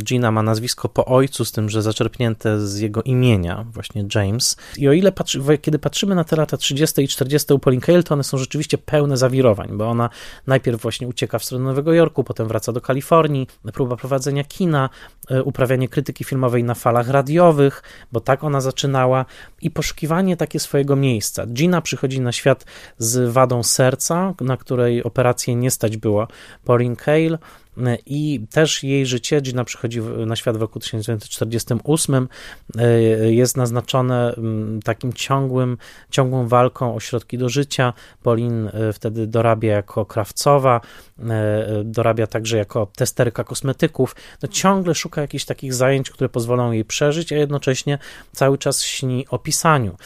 [0.05, 4.57] Gina ma nazwisko po ojcu, z tym, że zaczerpnięte z jego imienia, właśnie James.
[4.79, 7.03] I o ile patrzy, kiedy patrzymy na te lata 30.
[7.03, 7.55] i 40.
[7.55, 10.11] u Pauline Kael, to one są rzeczywiście pełne zawirowań, bo ona
[10.47, 14.91] najpierw właśnie ucieka w stronę Nowego Jorku, potem wraca do Kalifornii, próba prowadzenia kina,
[15.31, 19.25] e, uprawianie krytyki filmowej na falach radiowych, bo tak ona zaczynała,
[19.63, 21.47] i poszukiwanie takie swojego miejsca.
[21.47, 22.65] Gina przychodzi na świat
[22.99, 26.29] z wadą serca, na której operację nie stać było
[26.65, 27.39] Pauline Kael
[28.07, 32.29] i też jej życie, Gina przychodzi na świat w roku 1948,
[32.79, 33.01] e,
[33.33, 35.79] jest naznaczone mm, takim ciągłym,
[36.11, 37.93] ciągłą walką o środki do życia.
[38.23, 41.12] Pauline e, wtedy dorabia jako krawcowa, e,
[41.85, 44.17] dorabia także jako testerka kosmetyków.
[44.43, 47.99] No, ciągle szuka jakichś takich zajęć, które pozwolą jej przeżyć, a jednocześnie
[48.33, 49.97] cały czas śni o pisaniu.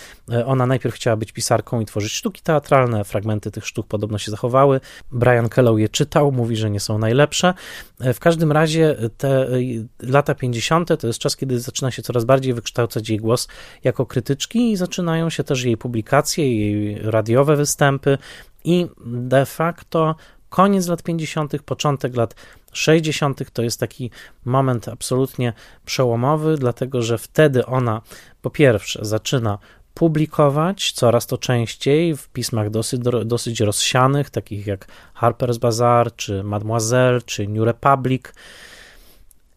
[0.47, 4.81] Ona najpierw chciała być pisarką i tworzyć sztuki teatralne, fragmenty tych sztuk podobno się zachowały.
[5.13, 7.55] Brian Kellow je czytał, mówi, że nie są najlepsze,
[8.01, 9.59] E, w każdym razie te e,
[10.01, 11.01] lata 50.
[11.01, 13.49] to jest czas, kiedy zaczyna się coraz bardziej wykształcać jej głos
[13.85, 18.19] jako krytyczki i zaczynają się też jej publikacje, jej radiowe występy
[18.65, 20.15] i de facto
[20.49, 22.35] koniec lat 50., początek lat
[22.73, 23.53] 60.
[23.53, 24.11] to jest taki
[24.45, 25.53] moment absolutnie
[25.85, 28.03] przełomowy, dlatego że wtedy ona
[28.43, 29.59] po pierwsze zaczyna
[29.95, 34.87] publikować coraz to częściej w pismach dosyć, dosyć rozsianych, takich jak
[35.21, 38.23] Harper's Bazaar, czy Mademoiselle, czy New Republic,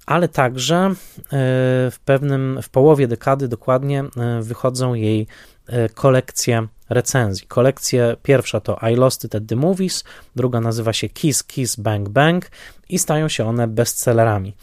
[0.05, 0.93] ale także e,
[1.91, 5.27] w pewnym, w połowie dekady dokładnie e, wychodzą jej
[5.69, 7.47] e, kolekcje recenzji.
[7.47, 10.03] Kolekcje pierwsza to I Lost It at the Movies,
[10.35, 12.51] druga nazywa się Kiss Kiss Bang Bang
[12.89, 14.55] i stają się one bestsellerami.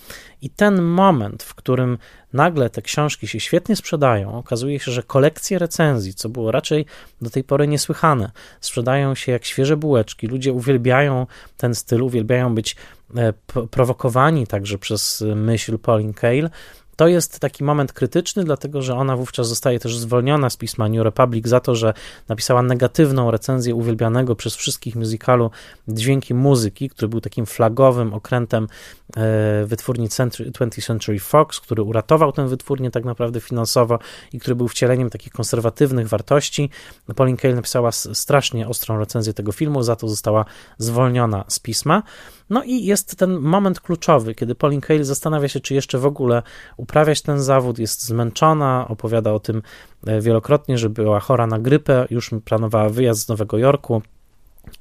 [0.43, 1.99] I ten moment, w którym
[2.33, 6.87] nagle te książki się świetnie sprzedają, okazuje się, że kolekcje recenzji, co było raczej
[7.23, 10.27] do tej pory niesłychane, sprzedają się jak świeże bułeczki.
[10.27, 12.77] Ludzie uwielbiają ten styl, uwielbiają być
[13.17, 13.33] e,
[13.71, 16.51] prowokowani także przez myśl Pauline Kael
[16.97, 21.05] To jest taki moment krytyczny, dlatego że ona wówczas zostaje też zwolniona z pisma New
[21.05, 21.95] Republic za to, że
[22.29, 25.51] napisała negatywną recenzję uwielbianego przez wszystkich musicalu
[25.89, 28.69] Dźwięki Muzyki, który był takim flagowym okrętem
[29.17, 33.99] e, wytwórni 20th Century Fox, który uratował tę wytwórnię tak naprawdę finansowo
[34.33, 36.71] i który był wcieleniem takich konserwatywnych wartości.
[37.17, 40.45] Pauline Kael napisała strasznie ostrą recenzję tego filmu, za to została
[40.79, 42.03] zwolniona z pisma.
[42.51, 46.43] No i jest ten moment kluczowy, kiedy Pauline Kael zastanawia się, czy jeszcze w ogóle
[46.77, 49.63] uprawiać ten zawód, jest zmęczona, opowiada o tym
[50.07, 54.03] e, wielokrotnie, że była chora na grypę, już planowała wyjazd z Nowego Jorku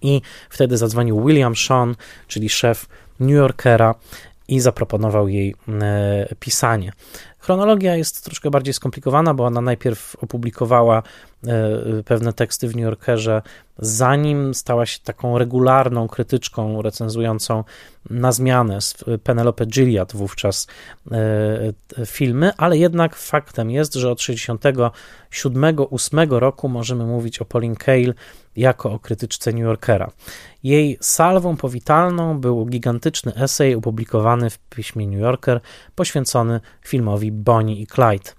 [0.01, 1.95] i wtedy zadzwonił William Sean,
[2.27, 2.85] czyli szef
[3.19, 3.95] New Yorkera
[4.47, 6.91] i zaproponował jej e, pisanie.
[7.39, 11.03] Chronologia jest troszkę bardziej skomplikowana, bo ona najpierw opublikowała
[12.05, 13.41] pewne teksty w New Yorkerze,
[13.79, 17.63] zanim stała się taką regularną krytyczką recenzującą
[18.09, 20.67] na zmianę z Penelope Gilliard wówczas
[21.11, 21.73] e,
[22.05, 28.13] filmy, ale jednak faktem jest, że od 67-8 roku możemy mówić o Pauline Kael
[28.55, 30.11] jako o krytyczce New Yorkera.
[30.63, 35.59] Jej salwą powitalną był gigantyczny esej opublikowany w piśmie New Yorker
[35.95, 38.31] poświęcony filmowi Bonnie i Clyde.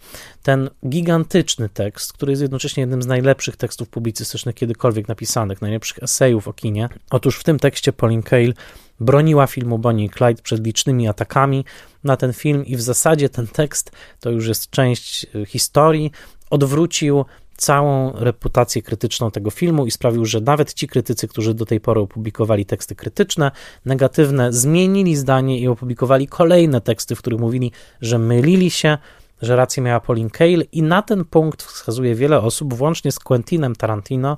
[0.43, 6.49] Ten gigantyczny tekst, który jest jednocześnie jednym z najlepszych tekstów publicystycznych kiedykolwiek napisanych, najlepszych esejów
[6.49, 6.89] o kinie.
[7.11, 8.55] Otóż w tym tekście Pauline Kael
[9.01, 11.65] broniła filmu Bonnie i Clyde przed licznymi atakami
[12.05, 16.11] na ten film i w zasadzie ten tekst to już jest część y, historii,
[16.51, 17.25] odwrócił
[17.57, 22.01] całą reputację krytyczną tego filmu i sprawił, że nawet ci krytycy, którzy do tej pory
[22.01, 23.51] opublikowali teksty krytyczne,
[23.85, 28.99] negatywne, zmienili zdanie i opublikowali kolejne teksty, w których mówili, że mylili się,
[29.43, 33.77] że rację miała Pauline Kael i na ten punkt wskazuje wiele osób, włącznie z Quentinem
[33.77, 34.37] Tarantino,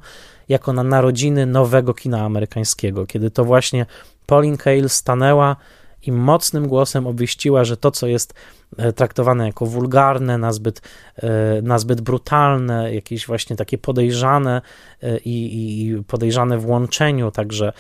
[0.49, 3.87] jako na narodziny nowego kina amerykańskiego, kiedy to właśnie
[4.27, 5.57] Pauline Kael stanęła
[6.03, 8.35] i mocnym głosem obwieściła, że to, co jest
[8.77, 10.83] e, traktowane jako wulgarne, nazbyt,
[11.17, 14.63] e, nazbyt brutalne, jakieś właśnie takie podejrzane
[15.03, 17.73] e, i, i podejrzane w łączeniu także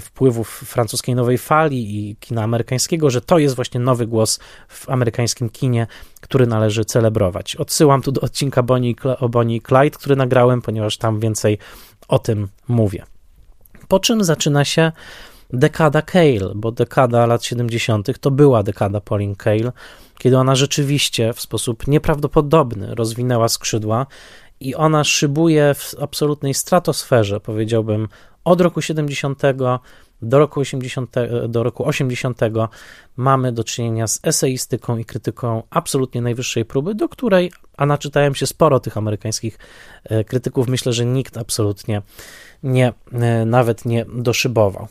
[0.00, 5.48] wpływów francuskiej nowej fali i kina amerykańskiego, że to jest właśnie nowy głos w amerykańskim
[5.48, 5.86] kinie,
[6.20, 7.56] który należy celebrować.
[7.56, 11.58] Odsyłam tu do odcinka Bonnie, o Bonnie i Clyde, który nagrałem, ponieważ tam więcej
[12.08, 13.04] o tym mówię.
[13.88, 14.92] Po czym zaczyna się
[15.52, 18.20] dekada Cale, bo dekada lat 70.
[18.20, 19.72] to była dekada Pauline Cale,
[20.18, 24.06] kiedy ona rzeczywiście w sposób nieprawdopodobny rozwinęła skrzydła
[24.60, 28.08] i ona szybuje w absolutnej stratosferze, powiedziałbym,
[28.44, 29.42] od roku 70
[30.22, 31.14] do roku 80,
[31.48, 32.40] do roku 80
[33.16, 38.46] mamy do czynienia z eseistyką i krytyką absolutnie najwyższej próby, do której, a naczytałem się
[38.46, 39.58] sporo tych amerykańskich
[40.04, 42.02] e, krytyków, myślę, że nikt absolutnie
[42.62, 44.88] nie, e, nawet nie doszybował.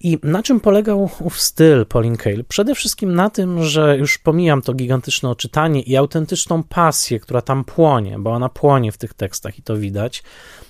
[0.00, 2.44] I na czym polegał ów styl Pauline Kael?
[2.44, 7.64] Przede wszystkim na tym, że już pomijam to gigantyczne oczytanie i autentyczną pasję, która tam
[7.64, 10.22] płonie, bo ona płonie w tych tekstach i to widać.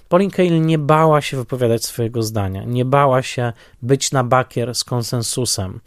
[0.09, 4.85] Pauline Kael nie bała się wypowiadać swojego zdania, nie bała się być na bakier z
[4.85, 5.81] konsensusem.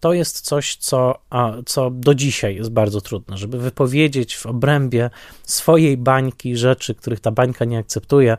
[0.00, 5.10] To jest coś, co, a, co do dzisiaj jest bardzo trudne, żeby wypowiedzieć w obrębie
[5.42, 8.36] swojej bańki rzeczy, których ta bańka nie akceptuje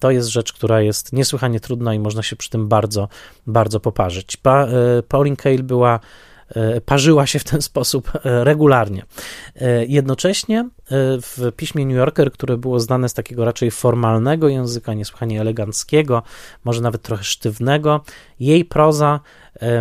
[0.00, 3.08] to jest rzecz, która jest niesłychanie trudna i można się przy tym bardzo,
[3.46, 4.36] bardzo poparzyć.
[4.36, 4.68] Pa, e,
[5.08, 6.00] Pauline Kael była
[6.48, 9.04] e, parzyła się w ten sposób e, regularnie.
[9.88, 10.68] Jednocześnie
[11.22, 16.22] w piśmie New Yorker, które było znane z takiego raczej formalnego języka, niesłychanie eleganckiego,
[16.64, 18.04] może nawet trochę sztywnego,
[18.40, 19.20] jej proza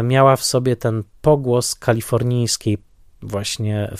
[0.04, 2.78] miała w sobie ten pogłos kalifornijskiej
[3.22, 3.92] właśnie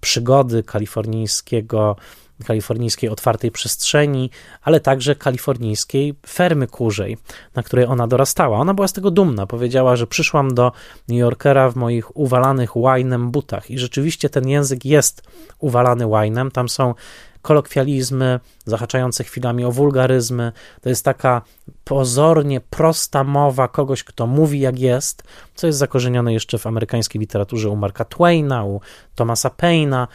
[0.00, 1.96] przygody kalifornijskiego
[2.46, 4.30] kalifornijskiej otwartej przestrzeni,
[4.62, 7.18] ale także kalifornijskiej fermy kurzej,
[7.54, 8.58] na której ona dorastała.
[8.58, 9.46] Ona była z tego dumna.
[9.46, 10.72] Powiedziała, że przyszłam do
[11.08, 15.22] New Yorkera w moich uwalanych winem butach i rzeczywiście ten język jest
[15.58, 16.50] uwalany winem.
[16.50, 16.94] Tam są
[17.42, 20.52] kolokwializmy, zahaczające chwilami o wulgaryzmy.
[20.80, 21.42] To jest taka
[21.84, 25.22] pozornie prosta mowa kogoś, kto mówi jak jest,
[25.54, 28.80] co jest zakorzenione jeszcze w amerykańskiej literaturze u Marka Twaina, u
[29.14, 30.08] Thomasa Paina.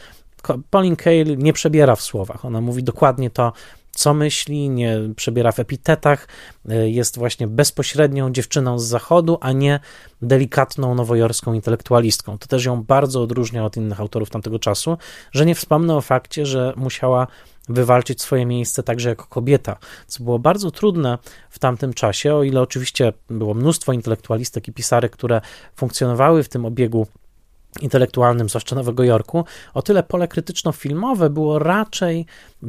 [0.70, 2.44] Pauline Kael nie przebiera w słowach.
[2.44, 3.52] Ona mówi dokładnie to,
[3.94, 6.28] co myśli, nie przebiera w epitetach,
[6.70, 9.80] y, jest właśnie bezpośrednią dziewczyną z zachodu, a nie
[10.22, 12.38] delikatną nowojorską intelektualistką.
[12.38, 14.98] To też ją bardzo odróżnia od innych autorów tamtego czasu,
[15.32, 17.26] że nie wspomnę o fakcie, że musiała
[17.68, 19.76] wywalczyć swoje miejsce także jako kobieta,
[20.06, 21.18] co było bardzo trudne
[21.50, 25.40] w tamtym czasie, o ile oczywiście było mnóstwo intelektualistek i pisarek, które
[25.76, 27.06] funkcjonowały w tym obiegu
[27.80, 32.26] intelektualnym, zwłaszcza Nowego Jorku, o tyle pole krytyczno-filmowe było raczej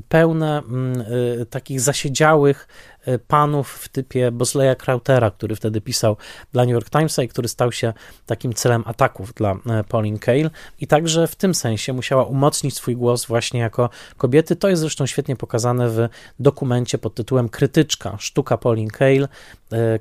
[0.09, 1.01] pełne mm,
[1.41, 2.67] y, takich zasiedziałych
[3.07, 6.17] y, panów w typie Bosleya Krautera, który wtedy pisał
[6.53, 7.93] dla New York Timesa i który stał się
[8.25, 12.95] takim celem ataków dla e, Pauline Kael i także w tym sensie musiała umocnić swój
[12.95, 14.55] głos właśnie jako kobiety.
[14.55, 16.07] To jest zresztą świetnie pokazane w
[16.39, 19.27] dokumencie pod tytułem Krytyczka, sztuka Pauline Kael,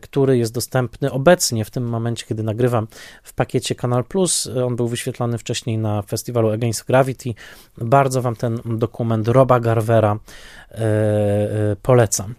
[0.01, 2.87] który jest dostępny obecnie w tym momencie, kiedy nagrywam
[3.23, 4.49] w pakiecie Kanal Plus.
[4.66, 7.35] On był wyświetlany wcześniej na festiwalu Against Gravity.
[7.79, 12.35] Bardzo wam ten dokument Roba Garvera e, polecam.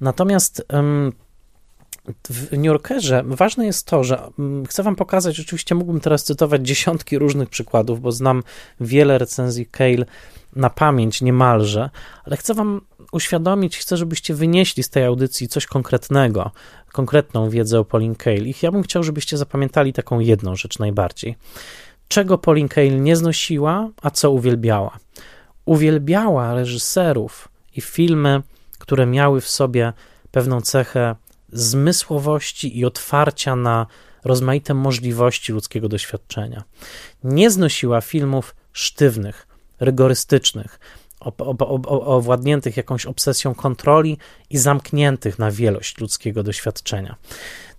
[0.00, 0.66] Natomiast
[2.30, 4.30] w New Yorkerze ważne jest to, że
[4.68, 8.42] chcę Wam pokazać, oczywiście mógłbym teraz cytować dziesiątki różnych przykładów, bo znam
[8.80, 10.04] wiele recenzji Kale
[10.56, 11.90] na pamięć niemalże,
[12.24, 12.80] ale chcę Wam
[13.12, 16.50] uświadomić, chcę, żebyście wynieśli z tej audycji coś konkretnego,
[16.92, 18.38] konkretną wiedzę o Pauline Kale.
[18.38, 21.36] I ja bym chciał, żebyście zapamiętali taką jedną rzecz najbardziej.
[22.08, 24.98] Czego Pauline Kale nie znosiła, a co uwielbiała?
[25.64, 28.42] Uwielbiała reżyserów i filmy,
[28.78, 29.92] które miały w sobie
[30.30, 31.16] pewną cechę
[31.52, 33.86] zmysłowości i otwarcia na
[34.24, 36.64] rozmaite możliwości ludzkiego doświadczenia.
[37.24, 39.46] Nie znosiła filmów sztywnych,
[39.80, 40.80] rygorystycznych,
[41.86, 44.18] owładniętych jakąś obsesją kontroli
[44.50, 47.16] i zamkniętych na wielość ludzkiego doświadczenia.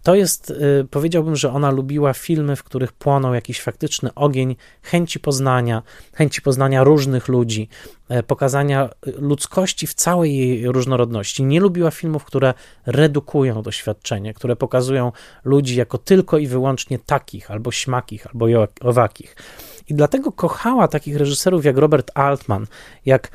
[0.03, 5.19] To jest, y, powiedziałbym, że ona lubiła filmy, w których płonął jakiś faktyczny ogień chęci
[5.19, 5.83] poznania,
[6.13, 7.69] chęci poznania różnych ludzi,
[8.09, 11.43] e, pokazania ludzkości w całej jej różnorodności.
[11.43, 12.53] Nie lubiła filmów, które
[12.85, 15.11] redukują doświadczenie, które pokazują
[15.43, 18.45] ludzi jako tylko i wyłącznie takich, albo śmakich, albo
[18.81, 19.35] owakich.
[19.89, 22.67] I dlatego kochała takich reżyserów jak Robert Altman,
[23.05, 23.31] jak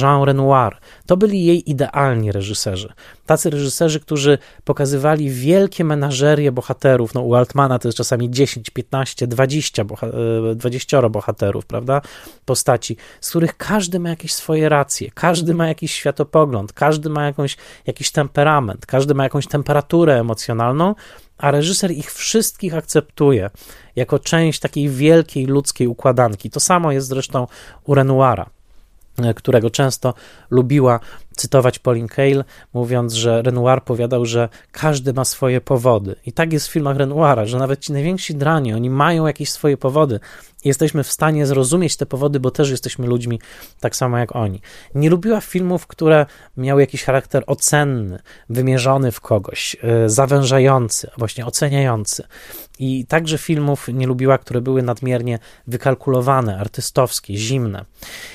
[0.00, 0.76] Jean Renoir.
[1.06, 2.92] To byli jej idealni reżyserzy.
[3.26, 7.14] Tacy reżyserzy, którzy pokazywali wielkie menażerie bohaterów.
[7.14, 10.06] No, u Altmana to jest czasami 10, 15, 20, boha
[10.54, 12.00] 20 bohaterów, prawda?
[12.44, 17.56] Postaci, z których każdy ma jakieś swoje racje, każdy ma jakiś światopogląd, każdy ma jakąś,
[17.86, 20.94] jakiś temperament, każdy ma jakąś temperaturę emocjonalną,
[21.38, 23.50] a reżyser ich wszystkich akceptuje
[23.96, 26.50] jako część takiej wielkiej ludzkiej układanki.
[26.50, 27.46] To samo jest zresztą
[27.84, 28.50] u Renoira
[29.36, 30.14] którego często
[30.50, 31.00] lubiła
[31.36, 36.14] cytować Pauline Kael, mówiąc, że Renoir powiadał, że każdy ma swoje powody.
[36.26, 39.76] I tak jest w filmach Renoira, że nawet ci najwięksi dranie, oni mają jakieś swoje
[39.76, 40.20] powody.
[40.64, 43.40] Jesteśmy w stanie zrozumieć te powody, bo też jesteśmy ludźmi
[43.80, 44.60] tak samo jak oni.
[44.94, 46.26] Nie lubiła filmów, które
[46.56, 48.18] miały jakiś charakter ocenny,
[48.48, 52.24] wymierzony w kogoś, e, zawężający, właśnie oceniający.
[52.78, 57.84] I także filmów nie lubiła, które były nadmiernie wykalkulowane, artystowskie, zimne.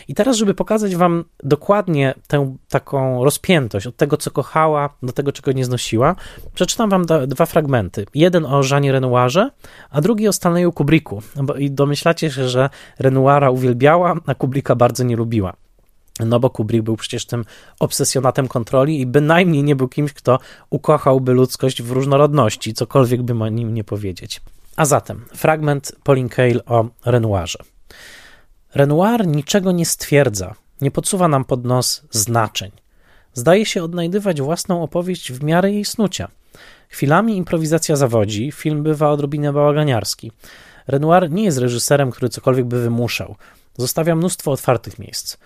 [0.08, 2.56] I teraz, żeby pokazać Wam dokładnie tę
[2.88, 6.16] taką rozpiętość od tego, co kochała, do tego, czego nie znosiła,
[6.54, 8.06] przeczytam Wam dwa fragmenty.
[8.16, 9.50] Jeden o Jeanie Renoirze,
[9.90, 11.22] a drugi o Stanleyu Kubricku.
[11.58, 12.70] I domyślacie się, że
[13.00, 15.54] Renoira uwielbiała, a Kubricka bardzo nie lubiła.
[16.26, 17.46] No bo Kubrick był przecież tym
[17.80, 23.50] obsesjonatem kontroli i bynajmniej nie był kimś, kto ukochałby ludzkość w różnorodności, cokolwiek by o
[23.50, 24.42] nim nie powiedzieć.
[24.76, 27.60] A zatem fragment Pauline Kael o Renoirze.
[28.76, 32.72] Renoir niczego nie stwierdza, nie podsuwa nam pod nos znaczeń.
[33.34, 36.28] Zdaje się odnajdywać własną opowieść w miarę jej snucia.
[36.90, 40.32] Chwilami improwizacja zawodzi, film bywa odrobinę bałaganiarski.
[40.88, 43.36] Renoir nie jest reżyserem, który cokolwiek by wymuszał.
[43.78, 45.38] Zostawia mnóstwo otwartych miejsc.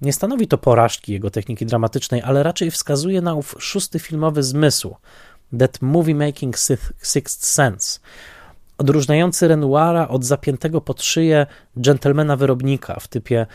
[0.00, 4.96] Nie stanowi to porażki jego techniki dramatycznej, ale raczej wskazuje na ów szósty filmowy zmysł,
[5.58, 6.56] that movie making
[7.02, 8.00] sixth sense,
[8.78, 11.46] odróżniający Renoira od zapiętego pod szyję
[11.80, 13.46] dżentelmena wyrobnika w typie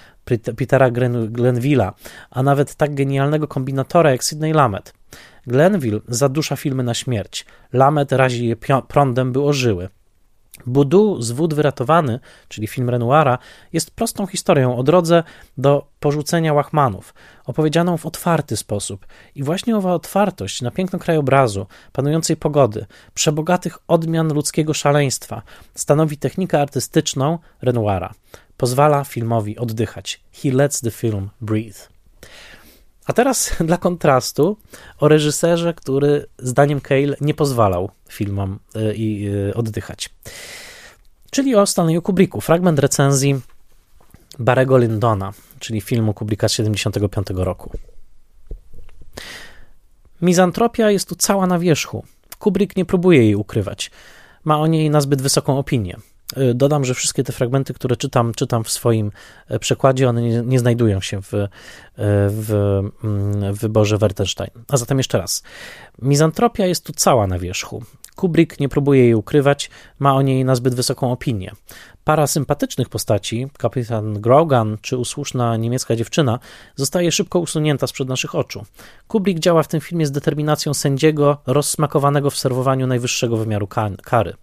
[0.57, 1.91] Petera Glenville'a,
[2.31, 4.93] a nawet tak genialnego kombinatora jak Sidney Lamet.
[5.47, 8.55] Glenville zadusza filmy na śmierć, Lamet razi je
[8.87, 9.89] prądem, by ożyły.
[10.65, 13.37] Budu z wód wyratowany, czyli film Renoira,
[13.73, 15.23] jest prostą historią o drodze
[15.57, 17.13] do porzucenia łachmanów,
[17.45, 19.05] opowiedzianą w otwarty sposób.
[19.35, 25.41] I właśnie owa otwartość na piękno krajobrazu, panującej pogody, przebogatych odmian ludzkiego szaleństwa
[25.75, 28.13] stanowi technikę artystyczną Renoira.
[28.57, 30.21] Pozwala filmowi oddychać.
[30.33, 31.92] He lets the film breathe.
[33.05, 34.57] A teraz dla kontrastu
[34.99, 40.09] o reżyserze, który zdaniem Cale nie pozwalał filmom e, i e, oddychać.
[41.31, 42.41] Czyli o Stanleyu Kubricku.
[42.41, 43.41] Fragment recenzji
[44.39, 47.71] Barego Lyndona, czyli filmu Kubricka z 75 roku.
[50.21, 52.05] Mizantropia jest tu cała na wierzchu.
[52.39, 53.91] Kubrick nie próbuje jej ukrywać.
[54.43, 55.97] Ma o niej nazbyt wysoką opinię.
[56.37, 59.11] Y, dodam, że wszystkie te fragmenty, które czytam, czytam w swoim
[59.47, 61.49] e, przekładzie, one nie, nie znajdują się w, e,
[62.29, 64.51] w, mm, w wyborze Wertenstein.
[64.67, 65.43] A zatem jeszcze raz.
[66.01, 67.83] Mizantropia jest tu cała na wierzchu.
[68.15, 69.69] Kubrick nie próbuje jej ukrywać,
[69.99, 71.51] ma o niej nazbyt wysoką opinię.
[72.03, 76.39] Para sympatycznych postaci, kapitan Grogan czy usłuszna niemiecka dziewczyna,
[76.75, 78.65] zostaje szybko usunięta sprzed naszych oczu.
[79.07, 83.67] Kubrick działa w tym filmie z determinacją sędziego rozsmakowanego w serwowaniu najwyższego wymiaru
[84.03, 84.33] kary.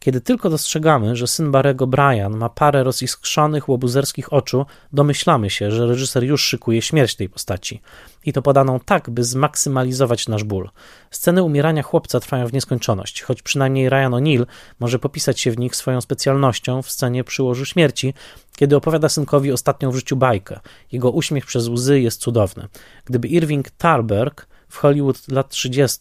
[0.00, 5.86] Kiedy tylko dostrzegamy, że syn Barego Brian ma parę roziskrzonych, łobuzerskich oczu, domyślamy się, że
[5.86, 7.80] reżyser już szykuje śmierć tej postaci.
[8.24, 10.70] I to podaną tak, by zmaksymalizować nasz ból.
[11.10, 14.46] Sceny umierania chłopca trwają w nieskończoność, choć przynajmniej Ryan O'Neill
[14.80, 18.14] może popisać się w nich swoją specjalnością w scenie przy łożu śmierci,
[18.56, 20.60] kiedy opowiada synkowi ostatnią w życiu bajkę.
[20.92, 22.68] Jego uśmiech przez łzy jest cudowny.
[23.04, 26.00] Gdyby Irving Thalberg w Hollywood lat 30.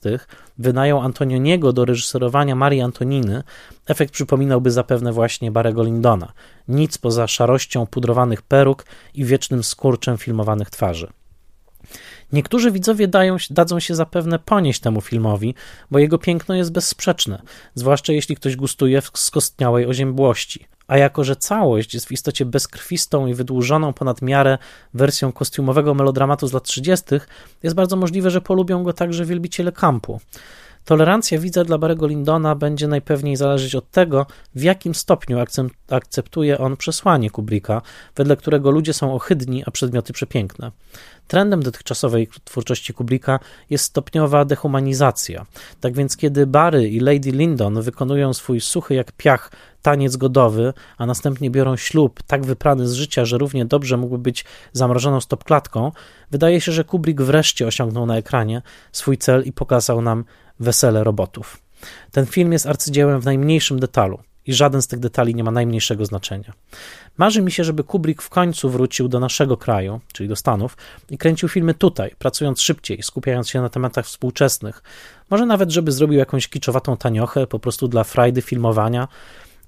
[0.57, 3.43] wynajął Antonioniego do reżyserowania Marii Antoniny,
[3.85, 6.33] efekt przypominałby zapewne właśnie Barego Lindona.
[6.67, 11.07] Nic poza szarością pudrowanych peruk i wiecznym skurczem filmowanych twarzy.
[12.33, 15.55] Niektórzy widzowie dają, dadzą się zapewne ponieść temu filmowi,
[15.91, 17.41] bo jego piękno jest bezsprzeczne,
[17.75, 23.27] zwłaszcza jeśli ktoś gustuje w skostniałej oziębłości a jako że całość jest w istocie bezkrwistą
[23.27, 24.57] i wydłużoną ponad miarę
[24.93, 27.05] wersją kostiumowego melodramatu z lat 30.,
[27.63, 30.19] jest bardzo możliwe, że polubią go także wielbiciele kampu.
[30.87, 34.25] Tolerancja widza dla Barego Lindona będzie najpewniej zależeć od tego,
[34.55, 35.37] w jakim stopniu
[35.89, 37.81] akceptuje on przesłanie Kubricka,
[38.15, 40.71] wedle którego ludzie są ohydni, a przedmioty przepiękne.
[41.27, 45.45] Trendem dotychczasowej twórczości Kubricka jest stopniowa dehumanizacja.
[45.81, 51.05] Tak więc, kiedy Barry i Lady Lindon wykonują swój suchy jak piach taniec godowy, a
[51.05, 55.91] następnie biorą ślub tak wyprany z życia, że równie dobrze mógłby być zamrożoną stopklatką,
[56.31, 58.61] wydaje się, że Kubrick wreszcie osiągnął na ekranie
[58.91, 60.25] swój cel i pokazał nam
[60.59, 61.57] wesele robotów.
[62.11, 66.05] Ten film jest arcydziełem w najmniejszym detalu i żaden z tych detali nie ma najmniejszego
[66.05, 66.53] znaczenia.
[67.17, 70.77] Marzy mi się, żeby Kubrick w końcu wrócił do naszego kraju, czyli do Stanów,
[71.09, 74.83] i kręcił filmy tutaj, pracując szybciej, skupiając się na tematach współczesnych.
[75.29, 79.07] Może nawet, żeby zrobił jakąś kiczowatą taniochę, po prostu dla frajdy filmowania.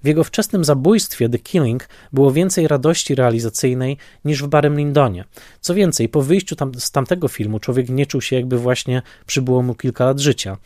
[0.03, 5.25] W jego wczesnym zabójstwie The Killing było więcej radości realizacyjnej niż w Barem Lindonie.
[5.61, 9.61] Co więcej, po wyjściu tam, z tamtego filmu człowiek nie czuł się, jakby właśnie przybyło
[9.61, 10.57] mu kilka lat życia.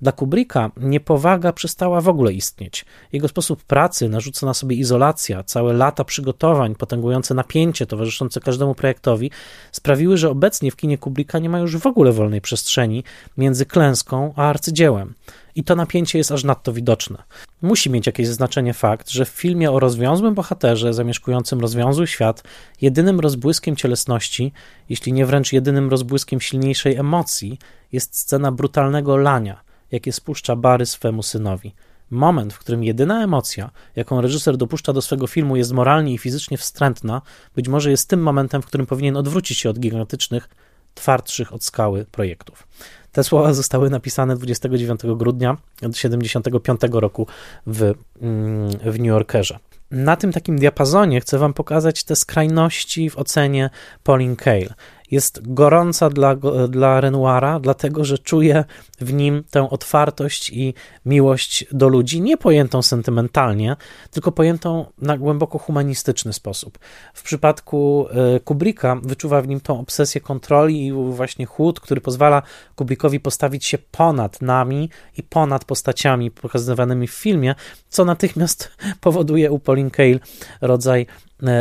[0.00, 2.84] Dla Kubricka niepowaga przestała w ogóle istnieć.
[3.12, 9.30] Jego sposób pracy narzuca na sobie izolacja, całe lata przygotowań, potęgujące napięcie towarzyszące każdemu projektowi
[9.72, 13.04] sprawiły, że obecnie w kinie Kubricka nie ma już w ogóle wolnej przestrzeni
[13.36, 15.14] między klęską a arcydziełem.
[15.54, 17.22] I to napięcie jest aż nadto widoczne.
[17.62, 22.42] Musi mieć jakieś znaczenie fakt, że w filmie o rozwiązłym bohaterze zamieszkującym rozwiązły świat,
[22.80, 24.52] jedynym rozbłyskiem cielesności,
[24.88, 27.58] jeśli nie wręcz jedynym rozbłyskiem silniejszej emocji,
[27.92, 31.74] jest scena brutalnego lania, jakie spuszcza Bary swemu synowi.
[32.10, 36.58] Moment, w którym jedyna emocja, jaką reżyser dopuszcza do swego filmu, jest moralnie i fizycznie
[36.58, 37.22] wstrętna,
[37.56, 40.48] być może jest tym momentem, w którym powinien odwrócić się od gigantycznych,
[40.94, 42.66] twardszych od skały projektów.
[43.12, 47.26] Te słowa zostały napisane 29 grudnia 1975 roku
[47.66, 49.58] w, mm, w New Yorkerze.
[49.90, 53.70] Na tym takim diapazonie chcę Wam pokazać te skrajności w ocenie
[54.02, 54.74] Pauline Kael
[55.10, 56.36] jest gorąca dla,
[56.68, 58.64] dla Renoira, dlatego że czuje
[59.00, 60.74] w nim tę otwartość i
[61.06, 63.76] miłość do ludzi, nie pojętą sentymentalnie,
[64.10, 66.78] tylko pojętą na głęboko humanistyczny sposób.
[67.14, 72.42] W przypadku e, Kubricka wyczuwa w nim tą obsesję kontroli i właśnie chłód, który pozwala
[72.74, 77.54] Kubrickowi postawić się ponad nami i ponad postaciami pokazywanymi w filmie,
[77.88, 80.20] co natychmiast powoduje u Pauline Kael
[80.60, 81.06] rodzaj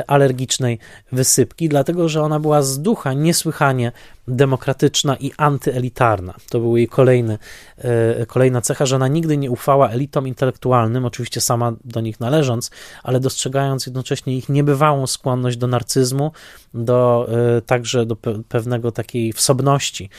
[0.07, 0.79] alergicznej
[1.11, 3.91] wysypki, dlatego że ona była z ducha niesłychanie
[4.27, 6.33] demokratyczna i antyelitarna.
[6.49, 7.37] To był jej kolejny,
[7.77, 12.71] e, kolejna cecha, że ona nigdy nie ufała elitom intelektualnym, oczywiście sama do nich należąc,
[13.03, 16.31] ale dostrzegając jednocześnie ich niebywałą skłonność do narcyzmu,
[16.73, 18.15] do e, także do
[18.49, 20.09] pewnego takiej wsobności,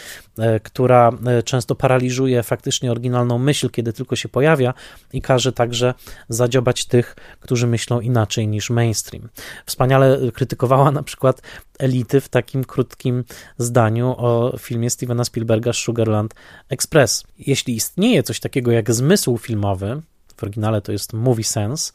[0.63, 1.13] która
[1.45, 4.75] często paraliżuje faktycznie oryginalną myśl, kiedy tylko się pojawia
[5.13, 5.95] i każe także
[6.29, 9.29] zadziobać tych, którzy myślą inaczej niż mainstream
[9.67, 11.43] wspaniale krytykowała na przykład
[11.79, 13.25] elity w takim krótkim
[13.59, 16.35] zdaniu o filmie Stevena Spielberga Sugarland
[16.69, 17.25] Express.
[17.39, 20.03] Jeśli istnieje coś takiego jak zmysł filmowy,
[20.37, 21.93] w oryginale to jest movie sense,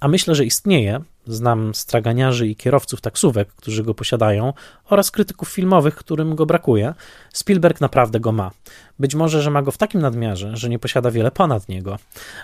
[0.00, 4.52] a myślę, że istnieje, Znam straganiarzy i kierowców taksówek, którzy go posiadają,
[4.90, 6.94] oraz krytyków filmowych, którym go brakuje.
[7.32, 8.50] Spielberg naprawdę go ma.
[8.98, 11.98] Być może, że ma go w takim nadmiarze, że nie posiada wiele ponad niego.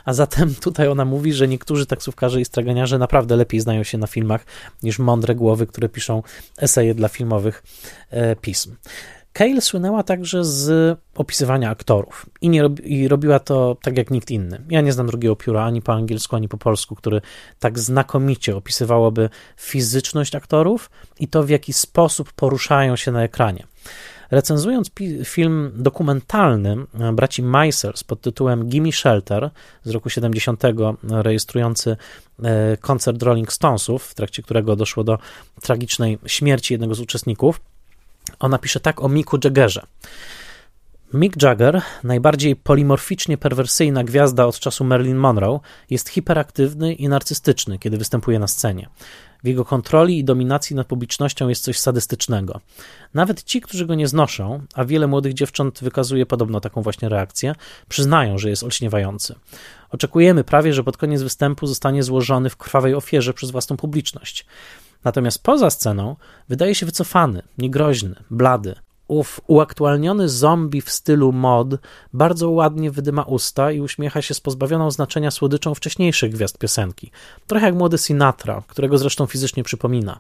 [0.05, 4.07] A zatem tutaj ona mówi, że niektórzy taksówkarze i straganiarze naprawdę lepiej znają się na
[4.07, 4.47] filmach
[4.83, 6.23] niż mądre głowy, które piszą
[6.59, 7.63] eseje dla filmowych
[8.11, 8.75] e, pism.
[9.33, 14.63] Cale słynęła także z opisywania aktorów i, nie, i robiła to tak jak nikt inny.
[14.71, 17.21] Ja nie znam drugiego pióra ani po angielsku, ani po polsku, który
[17.59, 23.67] tak znakomicie opisywałoby fizyczność aktorów i to, w jaki sposób poruszają się na ekranie.
[24.31, 24.91] Recenzując
[25.25, 29.51] film dokumentalny e, braci Meisels pod tytułem Gimme Shelter
[29.85, 30.63] z roku 70,
[31.03, 31.97] rejestrujący
[32.43, 35.19] e, koncert Rolling Stonesów, w trakcie którego doszło do
[35.63, 37.61] tragicznej śmierci jednego z uczestników,
[38.39, 39.83] ona pisze tak o Micku Jaggerze.
[41.15, 45.61] Mick Jagger, najbardziej polimorficznie perwersyjna gwiazda od czasu Marilyn Monroe,
[45.91, 48.89] jest hiperaktywny i narcystyczny, kiedy występuje na scenie.
[49.45, 52.61] W jego kontroli i dominacji nad publicznością jest coś sadystycznego.
[53.15, 57.55] Nawet ci, którzy go nie znoszą, a wiele młodych dziewcząt wykazuje podobno taką właśnie reakcję,
[57.89, 59.35] przyznają, że jest olśniewający.
[59.91, 64.47] Oczekujemy prawie, że pod koniec występu zostanie złożony w krwawej ofierze przez własną publiczność.
[65.05, 66.17] Natomiast poza sceną
[66.49, 68.75] wydaje się wycofany, niegroźny, blady,
[69.11, 71.69] ów uaktualniony zombie w stylu mod
[72.13, 77.11] bardzo ładnie wydyma usta i uśmiecha się z pozbawioną znaczenia słodyczą wcześniejszych gwiazd piosenki.
[77.47, 80.19] Trochę jak młody Sinatra, którego zresztą fizycznie przypomina.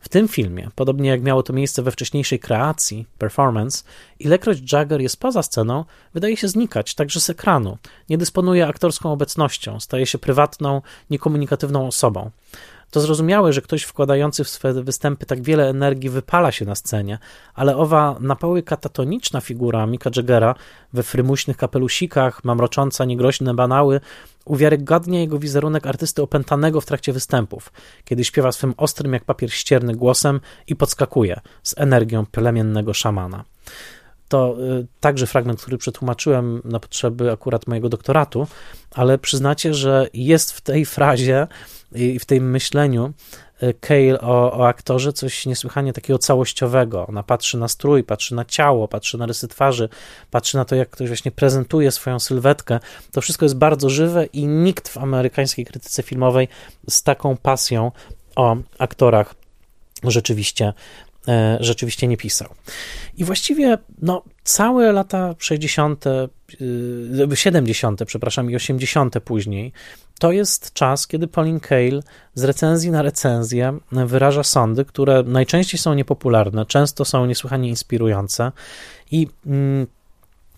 [0.00, 3.84] W tym filmie, podobnie jak miało to miejsce we wcześniejszej kreacji, performance,
[4.18, 7.78] ilekroć Jagger jest poza sceną, wydaje się znikać także z ekranu.
[8.08, 12.30] Nie dysponuje aktorską obecnością, staje się prywatną, niekomunikatywną osobą.
[12.90, 17.18] To zrozumiałe, że ktoś wkładający w swe występy tak wiele energii wypala się na scenie,
[17.54, 20.54] ale owa na poły katatoniczna figura Mika Jaggera
[20.92, 24.00] we frymuśnych kapelusikach, mamrocząca niegroźne banały,
[24.44, 27.72] uwiarygadnia jego wizerunek artysty opętanego w trakcie występów,
[28.04, 33.44] kiedy śpiewa swym ostrym jak papier ścierny głosem i podskakuje z energią plemiennego szamana
[34.28, 38.46] to y, także fragment, który przetłumaczyłem na potrzeby akurat mojego doktoratu,
[38.90, 41.46] ale przyznacie, że jest w tej frazie
[41.92, 43.12] i w tym myśleniu
[43.60, 47.06] e, Cale o, o aktorze coś niesłychanie takiego całościowego.
[47.06, 49.88] Ona patrzy na strój, patrzy na ciało, patrzy na rysy twarzy,
[50.30, 52.80] patrzy na to, jak ktoś właśnie prezentuje swoją sylwetkę.
[53.12, 56.48] To wszystko jest bardzo żywe i nikt w amerykańskiej krytyce filmowej
[56.90, 57.92] z taką pasją
[58.36, 59.34] o aktorach
[60.04, 60.72] rzeczywiście
[61.60, 62.48] rzeczywiście nie pisał.
[63.16, 66.04] I właściwie no, całe lata 60.,
[67.34, 69.20] 70., y, przepraszam, i 80.
[69.20, 69.72] później,
[70.18, 72.02] to jest czas, kiedy Pauline Kael
[72.34, 78.52] z recenzji na recenzję wyraża sądy, które najczęściej są niepopularne, często są niesłychanie inspirujące
[79.10, 79.86] i mm,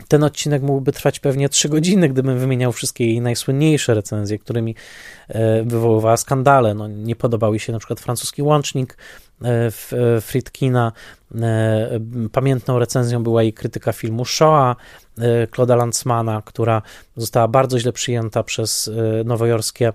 [0.08, 4.74] ten odcinek mógłby trwać pewnie 3 godziny, gdybym wymieniał wszystkie jej najsłynniejsze recenzje, którymi
[5.28, 6.74] e, wywoływała skandale.
[6.74, 10.94] No, nie podobał jej się na przykład francuski łącznik e, Friedkina.
[11.34, 12.00] E,
[12.32, 14.76] pamiętną recenzją była jej krytyka filmu Shoah,
[15.18, 16.82] E, Claude'a Lanzmana, która
[17.16, 19.92] została bardzo źle przyjęta przez e, nowojorskie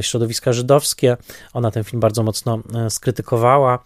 [0.00, 1.16] środowiska żydowskie.
[1.52, 3.78] Ona ten film bardzo mocno skrytykowała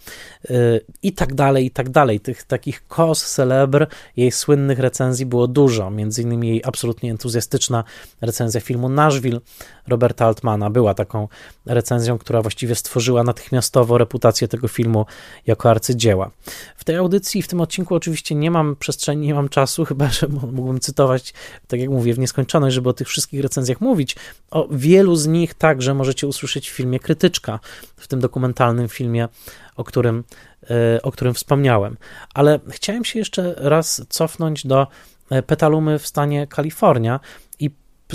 [1.03, 2.21] i tak dalej, i tak dalej.
[2.21, 7.85] Tych takich cos celebre, jej słynnych recenzji było dużo, między innymi jej absolutnie entuzjastyczna
[8.21, 9.41] recenzja filmu Nashville
[9.89, 11.29] Roberta Altmana była taką
[11.67, 15.07] recenzją, która właściwie stworzyła natychmiastowo reputację tego filmu
[15.47, 16.31] jako arcydzieła.
[16.77, 20.29] W tej audycji, w tym odcinku oczywiście nie mam przestrzeni, nie mam czasu, chyba że
[20.29, 21.35] mógłbym cytować,
[21.69, 24.17] tak jak mówię, w nieskończoność, żeby o tych wszystkich recenzjach mówić.
[24.51, 27.61] O wielu z nich także możecie usłyszeć w filmie Krytyczka,
[27.97, 29.29] w tym dokumentalnym filmie,
[29.77, 30.25] o którym,
[30.71, 31.97] e, o którym wspomniałem.
[32.35, 34.87] Ale chciałem się jeszcze raz cofnąć do
[35.31, 37.21] e, Petalumy w stanie Kalifornia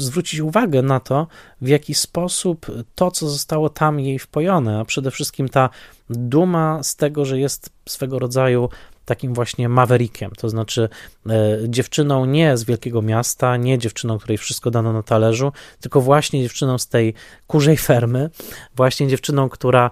[0.02, 1.28] zwrócić uwagę na to,
[1.62, 2.66] w jaki sposób
[2.96, 5.70] to, co zostało tam jej wpojone, a przede wszystkim ta
[6.10, 8.70] duma z tego, że jest swego rodzaju
[9.06, 10.90] takim właśnie maverickiem, to znaczy
[11.30, 16.42] e, dziewczyną nie z wielkiego miasta, nie dziewczyną, której wszystko dano na talerzu, tylko właśnie
[16.42, 17.14] dziewczyną z tej
[17.48, 18.30] kurzej fermy,
[18.76, 19.92] właśnie dziewczyną, która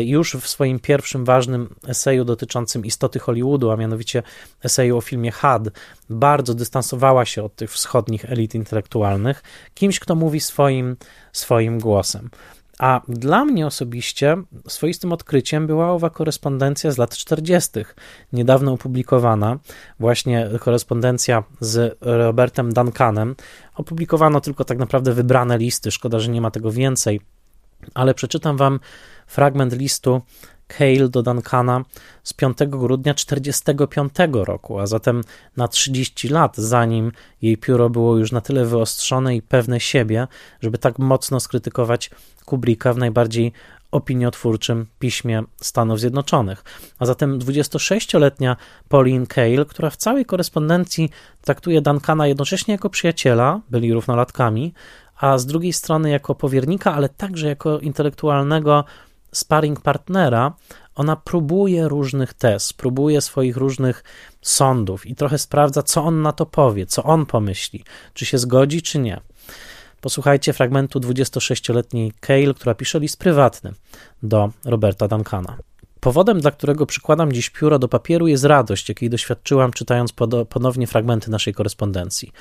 [0.00, 4.22] już w swoim pierwszym ważnym eseju dotyczącym istoty Hollywoodu, a mianowicie
[4.64, 5.68] eseju o filmie Had,
[6.10, 9.42] bardzo dystansowała się od tych wschodnich elit intelektualnych,
[9.74, 10.96] kimś, kto mówi swoim,
[11.32, 12.30] swoim głosem.
[12.78, 14.36] A dla mnie osobiście
[14.68, 17.70] swoistym odkryciem była owa korespondencja z lat 40.,
[18.32, 19.58] niedawno opublikowana,
[20.00, 23.34] właśnie korespondencja z Robertem Duncanem.
[23.74, 27.20] Opublikowano tylko tak naprawdę wybrane listy, szkoda, że nie ma tego więcej,
[27.94, 28.80] ale przeczytam Wam
[29.32, 30.20] fragment listu
[30.78, 31.84] Hale do Duncana
[32.22, 35.20] z 5 grudnia 1945 roku, a zatem
[35.56, 37.12] na 30 lat, zanim
[37.42, 40.26] jej pióro było już na tyle wyostrzone i pewne siebie,
[40.60, 42.10] żeby tak mocno skrytykować
[42.44, 43.52] Kubricka w najbardziej
[43.90, 46.64] opiniotwórczym piśmie Stanów Zjednoczonych.
[46.98, 48.56] A zatem 26-letnia
[48.88, 51.10] Pauline Kael, która w całej korespondencji
[51.40, 54.74] traktuje Duncana jednocześnie jako przyjaciela, byli równolatkami,
[55.16, 58.84] a z drugiej strony jako powiernika, ale także jako intelektualnego
[59.32, 60.52] sparring partnera,
[60.94, 64.04] ona próbuje różnych tez, próbuje swoich różnych
[64.42, 68.82] sądów i trochę sprawdza, co on na to powie, co on pomyśli, czy się zgodzi,
[68.82, 69.20] czy nie.
[70.00, 73.72] Posłuchajcie fragmentu 26-letniej Kale, która pisze list prywatny
[74.22, 75.56] do Roberta Duncana.
[76.00, 80.12] Powodem, dla którego przykładam dziś pióro do papieru, jest radość, jakiej doświadczyłam czytając
[80.48, 82.32] ponownie fragmenty naszej korespondencji.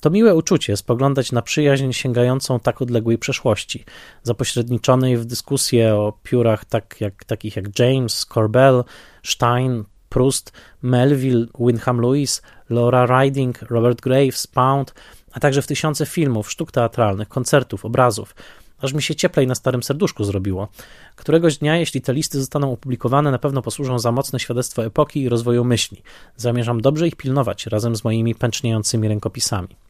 [0.00, 3.84] To miłe uczucie spoglądać na przyjaźń sięgającą tak odległej przeszłości,
[4.22, 8.84] zapośredniczonej w dyskusje o piórach tak jak, takich jak James, Corbell,
[9.22, 14.94] Stein, Proust, Melville, Wyndham Lewis, Laura Riding, Robert Graves, Pound,
[15.32, 18.34] a także w tysiące filmów, sztuk teatralnych, koncertów, obrazów,
[18.80, 20.68] aż mi się cieplej na starym serduszku zrobiło.
[21.16, 25.28] Któregoś dnia, jeśli te listy zostaną opublikowane, na pewno posłużą za mocne świadectwo epoki i
[25.28, 26.02] rozwoju myśli.
[26.36, 29.89] Zamierzam dobrze ich pilnować razem z moimi pęczniejącymi rękopisami.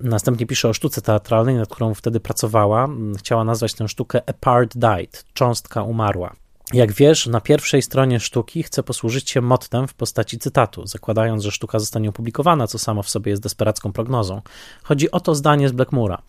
[0.00, 2.88] Następnie pisze o sztuce teatralnej, nad którą wtedy pracowała.
[3.18, 6.36] Chciała nazwać tę sztukę A Part Died, cząstka umarła.
[6.72, 11.50] Jak wiesz, na pierwszej stronie sztuki chcę posłużyć się mottem w postaci cytatu, zakładając, że
[11.50, 14.42] sztuka zostanie opublikowana, co samo w sobie jest desperacką prognozą.
[14.82, 16.22] Chodzi o to zdanie z Blackmura.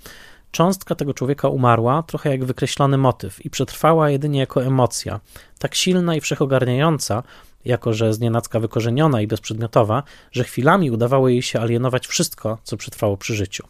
[0.51, 5.19] Cząstka tego człowieka umarła, trochę jak wykreślony motyw, i przetrwała jedynie jako emocja,
[5.59, 7.23] tak silna i wszechogarniająca,
[7.65, 13.17] jako że znienacka wykorzeniona i bezprzedmiotowa, że chwilami udawało jej się alienować wszystko, co przetrwało
[13.17, 13.67] przy życiu.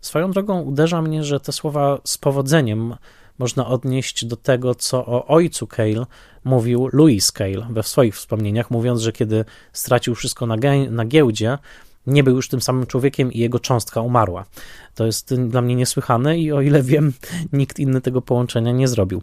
[0.00, 2.94] Swoją drogą uderza mnie, że te słowa z powodzeniem
[3.38, 6.06] można odnieść do tego, co o ojcu Cale
[6.44, 10.56] mówił Louis Cale we swoich wspomnieniach, mówiąc, że kiedy stracił wszystko na,
[10.90, 11.58] na giełdzie,
[12.06, 14.44] nie był już tym samym człowiekiem i jego cząstka umarła.
[14.94, 17.12] To jest dla mnie niesłychane i o ile wiem,
[17.52, 19.22] nikt inny tego połączenia nie zrobił.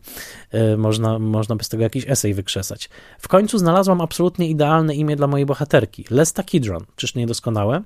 [0.51, 2.89] E, można, można by z tego jakiś esej wykrzesać.
[3.19, 6.05] W końcu znalazłam absolutnie idealne imię dla mojej bohaterki.
[6.09, 6.85] Lesta Kidron.
[6.95, 7.81] Czyż nie doskonałe?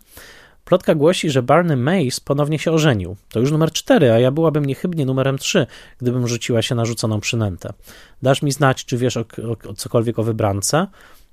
[0.65, 3.15] Plotka głosi, że Barney Mace ponownie się ożenił.
[3.29, 5.67] To już numer cztery, a ja byłabym niechybnie numerem trzy,
[6.01, 7.73] gdybym rzuciła się na rzuconą przynętę.
[8.21, 10.87] Dasz mi znać, czy wiesz o, o, o cokolwiek o wybrance?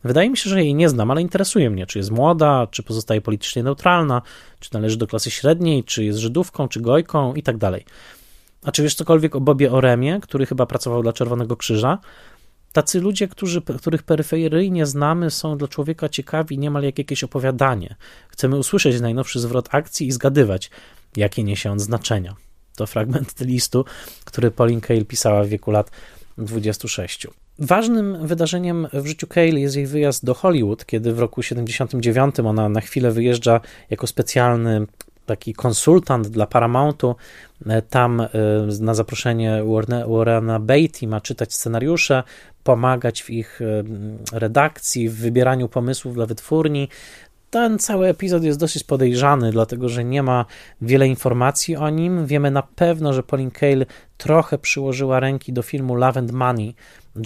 [0.04, 3.20] Wydaje mi się, że jej nie znam, ale interesuje mnie, czy jest młoda, czy pozostaje
[3.20, 4.22] politycznie neutralna,
[4.60, 7.84] czy należy do klasy średniej, czy jest Żydówką, czy Gojką i tak dalej.
[8.64, 11.98] A czy wiesz cokolwiek o Bobie Oremie, który chyba pracował dla Czerwonego Krzyża?
[12.72, 17.96] Tacy ludzie, którzy, których peryferyjnie znamy, są dla człowieka ciekawi niemal jak jakieś opowiadanie.
[18.28, 20.70] Chcemy usłyszeć najnowszy zwrot akcji i zgadywać,
[21.16, 22.34] jakie niesie on znaczenia.
[22.76, 23.84] To fragment listu,
[24.24, 25.90] który Pauline Kael pisała w wieku lat
[26.38, 27.26] 26.
[27.58, 32.68] Ważnym wydarzeniem w życiu Cale jest jej wyjazd do Hollywood, kiedy w roku 79 ona
[32.68, 34.86] na chwilę wyjeżdża jako specjalny
[35.26, 37.16] taki konsultant dla Paramountu.
[37.66, 38.28] E, tam e,
[38.80, 39.62] na zaproszenie
[40.08, 42.22] Warrena Beatty ma czytać scenariusze,
[42.64, 43.84] pomagać w ich e,
[44.38, 46.88] redakcji, w wybieraniu pomysłów dla wytwórni.
[47.52, 50.44] Ten cały epizod jest dosyć podejrzany, dlatego że nie ma
[50.82, 52.26] wiele informacji o nim.
[52.26, 53.86] Wiemy na pewno, że Pauline Kael
[54.16, 56.74] trochę przyłożyła ręki do filmu Love and Money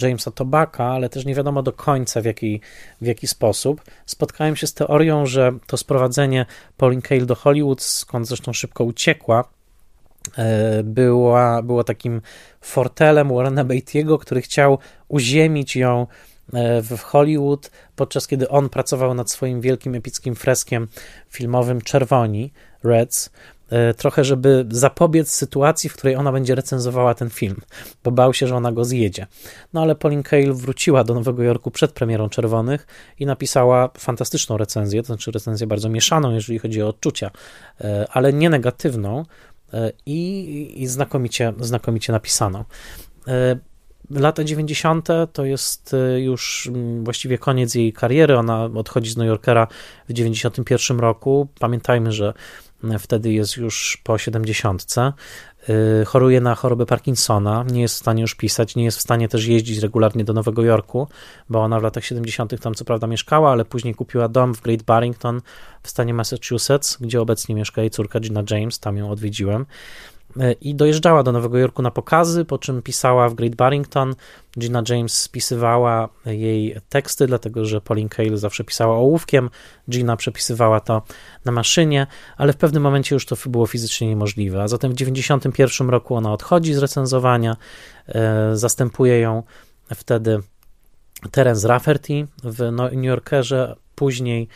[0.01, 2.61] Jamesa Tobacca, ale też nie wiadomo do końca w jaki,
[3.01, 3.81] w jaki sposób.
[4.05, 6.45] Spotkałem się z teorią, że to sprowadzenie
[6.77, 9.43] Pauline Kael do Hollywood, skąd zresztą szybko uciekła,
[10.37, 12.21] e, była, było takim
[12.61, 16.07] fortelem Warrena Beatty'ego, który chciał uziemić ją
[16.83, 20.87] w Hollywood, podczas kiedy on pracował nad swoim wielkim epickim freskiem
[21.29, 22.51] filmowym Czerwoni,
[22.83, 23.29] Reds,
[23.69, 27.61] e, trochę żeby zapobiec sytuacji, w której ona będzie recenzowała ten film,
[28.03, 29.27] bo bał się, że ona go zjedzie.
[29.73, 32.87] No ale Pauline Kael wróciła do Nowego Jorku przed premierą Czerwonych
[33.19, 37.31] i napisała fantastyczną recenzję, to znaczy recenzję bardzo mieszaną, jeżeli chodzi o odczucia,
[37.81, 39.25] e, ale nie negatywną
[40.05, 42.63] i, i znakomicie, znakomicie napisaną.
[44.09, 45.07] Lata 90.
[45.33, 48.37] to jest y, już mm, właściwie koniec jej kariery.
[48.37, 49.67] Ona odchodzi z New Yorkera
[50.09, 51.47] w 91 roku.
[51.59, 52.33] Pamiętajmy, że
[52.83, 54.95] mm, wtedy jest już po 70.
[55.69, 59.27] Y, choruje na chorobę Parkinsona, nie jest w stanie już pisać, nie jest w stanie
[59.27, 61.07] też jeździć regularnie do Nowego Jorku,
[61.49, 62.61] bo ona w latach 70.
[62.61, 65.41] tam co prawda mieszkała, ale później kupiła dom w Great Barrington
[65.83, 69.65] w stanie Massachusetts, gdzie obecnie mieszka jej córka Gina James, tam ją odwiedziłem.
[70.39, 74.15] E, i dojeżdżała do Nowego Jorku na pokazy, po czym pisała w Great Barrington.
[74.59, 79.49] Gina James spisywała jej teksty, dlatego że Pauline Kael zawsze pisała ołówkiem,
[79.89, 81.01] Gina przepisywała to
[81.45, 82.07] na maszynie,
[82.37, 84.63] ale w pewnym momencie już to było fizycznie niemożliwe.
[84.63, 87.57] A zatem w 1991 roku ona odchodzi z recenzowania,
[88.07, 89.43] e, zastępuje ją
[89.95, 90.39] wtedy
[91.31, 94.47] Terence Rafferty w New Yorkerze, później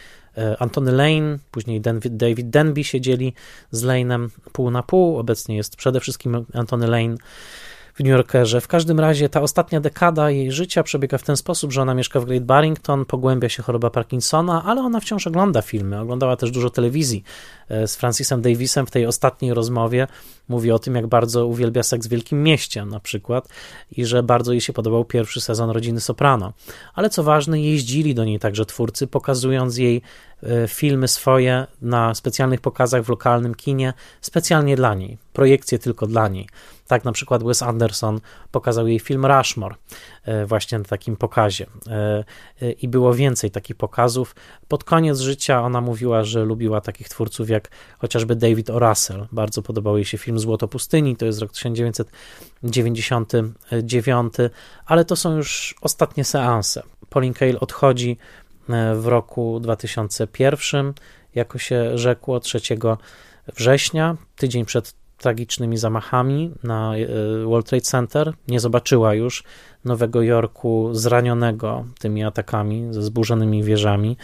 [0.60, 3.34] Antony Lane, później David Denby siedzieli
[3.72, 5.18] z Lane'em pół na pół.
[5.18, 7.16] Obecnie jest przede wszystkim Antony Lane.
[7.94, 8.62] w New Yorkerze.
[8.62, 12.20] W każdym razie ta ostatnia dekada jej życia przebiega w ten sposób, że ona mieszka
[12.20, 16.70] w Great Barrington, pogłębia się choroba Parkinsona, ale ona wciąż ogląda filmy, oglądała też dużo
[16.70, 20.08] telewizji e, z Francisem Davisem w tej ostatniej rozmowie.
[20.50, 23.48] Mówi o tym, jak bardzo uwielbia seks w Wielkim Mieście na przykład
[23.92, 26.54] i że bardzo jej się podobał pierwszy sezon Rodziny Soprano.
[26.94, 30.02] Ale co ważne, jeździli do niej także twórcy, pokazując jej
[30.44, 36.28] e, filmy swoje na specjalnych pokazach w lokalnym kinie, specjalnie dla niej, projekcje tylko dla
[36.28, 36.48] niej.
[36.92, 38.20] Tak na przykład Wes Anderson
[38.52, 39.76] pokazał jej film Rushmore
[40.26, 41.66] e, właśnie na takim pokazie.
[41.88, 42.24] E,
[42.62, 44.36] e, I było więcej takich pokazów.
[44.68, 47.61] Pod koniec życia ona mówiła, że lubiła takich twórców jak
[47.98, 48.80] chociażby David O.
[48.80, 49.28] Russell.
[49.32, 54.34] Bardzo podobał jej się film Złoto Pustyni, to jest rok 1999,
[54.86, 56.84] ale to są już ostatnie seanse.
[57.10, 58.18] Pauline Kael odchodzi
[58.96, 60.94] w roku 2001,
[61.36, 62.60] jako się rzekło, 3
[63.56, 68.34] września, tydzień przed tragicznymi zamachami na e, World Trade Center.
[68.48, 69.44] Nie zobaczyła już
[69.86, 74.18] Nowego Jorku zranionego tymi atakami, ze zburzonymi wieżami.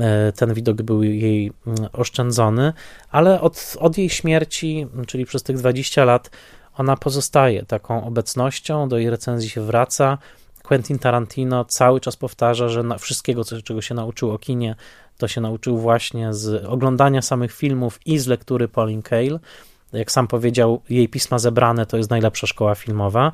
[0.00, 2.72] E, ten widok był jej mm, oszczędzony,
[3.10, 6.30] ale od, od jej śmierci, czyli przez tych 20 lat,
[6.76, 10.18] ona pozostaje taką obecnością, do jej recenzji się wraca.
[10.62, 14.74] Quentin Tarantino cały czas powtarza, że wszystkiego, czego się nauczył o kinie,
[15.18, 19.40] to się nauczył właśnie z oglądania samych filmów i z lektury Pauline Kael
[19.94, 23.32] jak sam powiedział, jej pisma zebrane to jest najlepsza szkoła filmowa.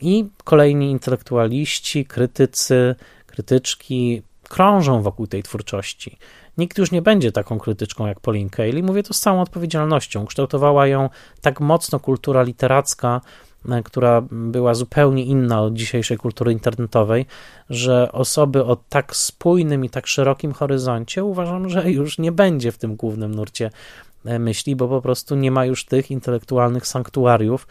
[0.00, 2.94] I kolejni intelektualiści, krytycy,
[3.26, 6.18] krytyczki krążą wokół tej twórczości.
[6.58, 10.26] Nikt już nie będzie taką krytyczką jak Pauline Kael i mówię to z całą odpowiedzialnością.
[10.26, 13.20] Kształtowała ją tak mocno kultura literacka,
[13.68, 17.26] e, która była zupełnie inna od dzisiejszej kultury internetowej,
[17.70, 22.78] że osoby o tak spójnym i tak szerokim horyzoncie uważam, że już nie będzie w
[22.78, 23.70] tym głównym nurcie
[24.24, 27.66] myśli, bo po prostu nie ma już tych intelektualnych sanktuariów,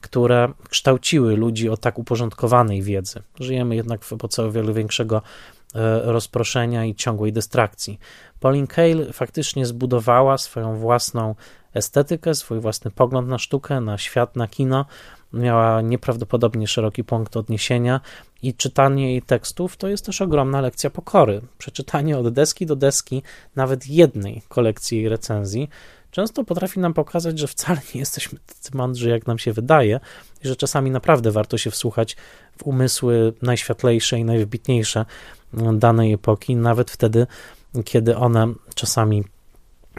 [0.00, 3.22] które kształciły ludzi o tak uporządkowanej wiedzy.
[3.40, 5.22] Żyjemy jednak w epoce o wiele większego
[5.74, 7.98] e, rozproszenia i ciągłej dystrakcji.
[8.40, 11.34] Pauline Kael faktycznie zbudowała swoją własną
[11.74, 14.86] estetykę, swój własny pogląd na sztukę, na świat, na kino.
[15.32, 18.00] Miała nieprawdopodobnie szeroki punkt odniesienia
[18.42, 21.40] i czytanie jej tekstów to jest też ogromna lekcja pokory.
[21.58, 23.22] Przeczytanie od deski do deski
[23.56, 25.68] nawet jednej kolekcji jej recenzji
[26.16, 30.00] często potrafi nam pokazać, że wcale nie jesteśmy tacy mądrzy, jak nam się wydaje,
[30.44, 32.16] i że czasami naprawdę warto się wsłuchać
[32.58, 35.04] w umysły najświetlejsze i najwybitniejsze
[35.72, 37.26] danej epoki, nawet wtedy,
[37.84, 39.24] kiedy one czasami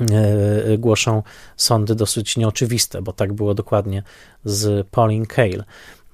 [0.02, 1.24] e, głoszą
[1.58, 4.04] sądy dosyć nieoczywiste, bo tak było dokładnie
[4.46, 5.64] z Pauline Kael.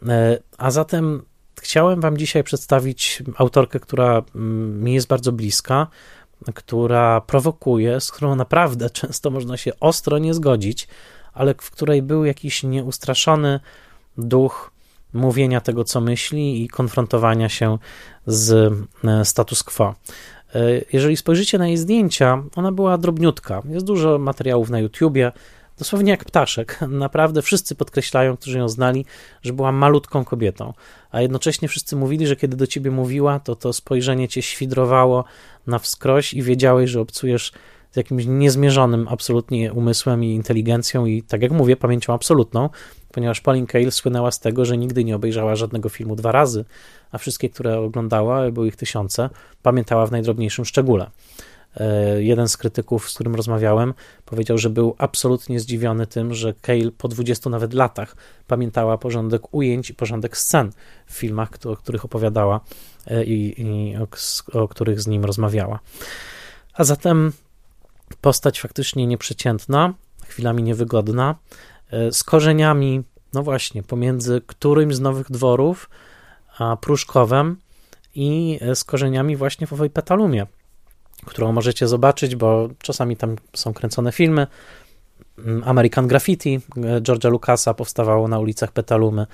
[0.07, 1.21] E, a zatem
[1.61, 5.87] chciałem Wam dzisiaj przedstawić autorkę, która mm, mi jest bardzo bliska,
[6.55, 10.87] która prowokuje, z którą naprawdę często można się ostro nie zgodzić,
[11.33, 13.59] ale w której był jakiś nieustraszony
[14.17, 14.71] duch
[15.13, 17.77] mówienia tego, co myśli i konfrontowania się
[18.25, 18.73] z
[19.03, 19.95] e, status quo.
[20.55, 20.59] E,
[20.93, 23.61] jeżeli spojrzycie na jej zdjęcia, ona była drobniutka.
[23.65, 25.31] Jest dużo materiałów na YouTubie,
[25.77, 26.79] dosłownie jak ptaszek.
[26.89, 29.05] Naprawdę wszyscy podkreślają, którzy ją znali,
[29.41, 30.73] że była malutką kobietą,
[31.11, 35.23] a jednocześnie wszyscy mówili, że kiedy do ciebie mówiła, to to spojrzenie cię świdrowało
[35.67, 37.51] na wskroś i wiedziałeś, że obcujesz
[37.91, 42.69] z jakimś niezmierzonym absolutnie umysłem i inteligencją i, tak jak mówię, pamięcią absolutną,
[43.11, 46.65] ponieważ Pauline Kael słynęła z tego, że nigdy nie obejrzała żadnego filmu dwa razy,
[47.11, 49.29] a wszystkie, które oglądała, były ich tysiące,
[49.61, 51.11] pamiętała w najdrobniejszym szczególe.
[51.77, 53.93] E, jeden z krytyków, z którym rozmawiałem,
[54.25, 58.15] powiedział, że był absolutnie zdziwiony tym, że Cale po 20 nawet latach
[58.47, 60.71] pamiętała porządek ujęć i porządek scen
[61.07, 62.59] w filmach, o których opowiadała
[63.07, 64.07] e, i, i o,
[64.61, 65.79] o których z nim rozmawiała.
[66.73, 67.31] A zatem
[68.21, 69.93] postać faktycznie nieprzeciętna,
[70.27, 71.35] chwilami niewygodna,
[71.91, 73.03] e, z korzeniami,
[73.33, 75.89] no właśnie, pomiędzy którymś z nowych dworów
[76.57, 77.57] a Pruszkowem
[78.15, 80.47] i z korzeniami właśnie w owej Petalumie,
[81.25, 84.47] którą możecie zobaczyć, bo czasami tam są kręcone filmy.
[85.37, 89.27] Mm, American Graffiti e, George'a Lucasa powstawało na ulicach Petalumy,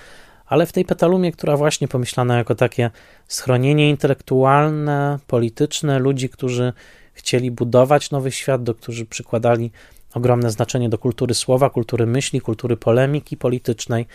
[0.46, 2.90] ale w tej Petalumie, która właśnie pomyślana jako takie
[3.28, 6.72] schronienie intelektualne, polityczne ludzi, którzy
[7.12, 9.70] chcieli budować nowy świat, do którzy przykładali
[10.14, 14.06] ogromne znaczenie do kultury słowa, kultury myśli, kultury polemiki politycznej.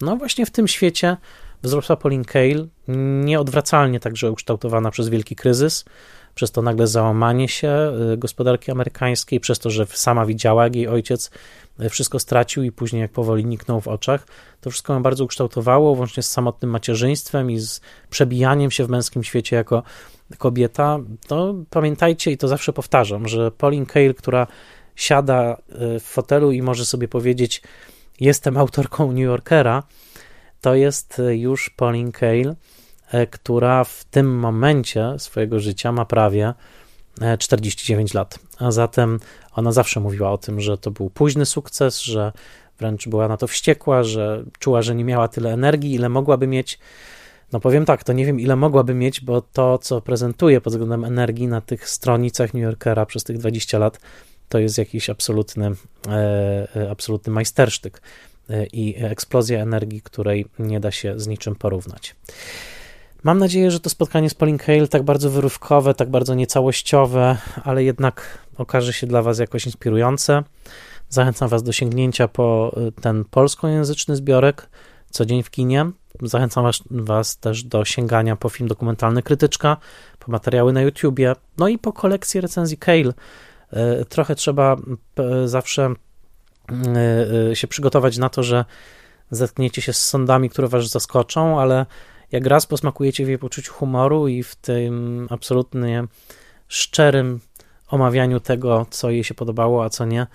[0.00, 1.16] No właśnie w tym świecie
[1.62, 2.68] wzrosła Pauline Kael,
[3.24, 5.84] nieodwracalnie także ukształtowana przez wielki kryzys,
[6.38, 10.88] przez to nagle załamanie się y, gospodarki amerykańskiej, przez to, że sama widziała, jak jej
[10.88, 11.30] ojciec
[11.80, 14.26] y, wszystko stracił i później jak powoli niknął w oczach.
[14.60, 17.80] To wszystko ją bardzo ukształtowało, łącznie z samotnym macierzyństwem i z
[18.10, 19.82] przebijaniem się w męskim świecie jako
[20.38, 20.98] kobieta.
[21.26, 24.46] To pamiętajcie i to zawsze powtarzam, że Pauline Kael, która
[24.96, 25.56] siada
[25.96, 27.62] y, w fotelu i może sobie powiedzieć,
[28.20, 29.82] jestem autorką New Yorkera,
[30.60, 32.54] to jest już Pauline Kael,
[33.30, 36.54] która w tym momencie swojego życia ma prawie
[37.38, 38.38] 49 lat.
[38.58, 39.20] A zatem
[39.52, 42.32] ona zawsze mówiła o tym, że to był późny sukces, że
[42.78, 46.78] wręcz była na to wściekła, że czuła, że nie miała tyle energii, ile mogłaby mieć.
[47.52, 51.04] No powiem tak, to nie wiem ile mogłaby mieć, bo to, co prezentuje pod względem
[51.04, 54.00] energii na tych stronicach New Yorkera przez tych 20 lat,
[54.48, 55.70] to jest jakiś absolutny,
[56.08, 58.02] e, e, absolutny majstersztyk
[58.50, 62.16] e, i eksplozja energii, której nie da się z niczym porównać.
[63.22, 67.84] Mam nadzieję, że to spotkanie z Pauline Kael, tak bardzo wyrywkowe, tak bardzo niecałościowe, ale
[67.84, 70.42] jednak okaże się dla Was jakoś inspirujące.
[71.08, 74.68] Zachęcam Was do sięgnięcia po y, ten polskojęzyczny zbiorek
[75.10, 75.90] co dzień w kinie.
[76.22, 79.76] Zachęcam was, was, też do sięgania po film dokumentalny Krytyczka,
[80.18, 83.12] po materiały na YouTubie, no i po kolekcję recenzji Kale.
[83.72, 84.76] Y, trochę trzeba
[85.44, 85.94] zawsze
[87.50, 88.64] y, się przygotować na to, że
[89.30, 91.86] zetkniecie się z sądami, które was zaskoczą, ale
[92.32, 96.04] jak raz posmakujecie w jej poczuciu humoru i w tym absolutnie
[96.68, 97.40] szczerym
[97.88, 100.26] omawianiu tego, co jej się podobało, a co nie,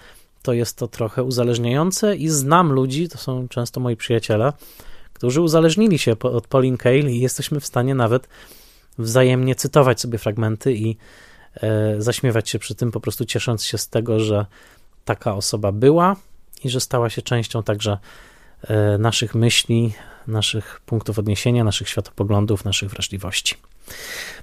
[0.41, 4.53] to jest to trochę uzależniające i znam ludzi, to są często moi przyjaciele,
[5.13, 8.27] którzy uzależnili się od Pauline Kael i jesteśmy w stanie nawet
[8.97, 10.97] wzajemnie cytować sobie fragmenty i
[11.55, 14.45] e, zaśmiewać się przy tym, po prostu ciesząc się z tego, że
[15.05, 16.15] taka osoba była
[16.63, 17.97] i że stała się częścią także
[18.63, 19.93] e, naszych myśli,
[20.27, 23.55] naszych punktów odniesienia, naszych światopoglądów, naszych wrażliwości.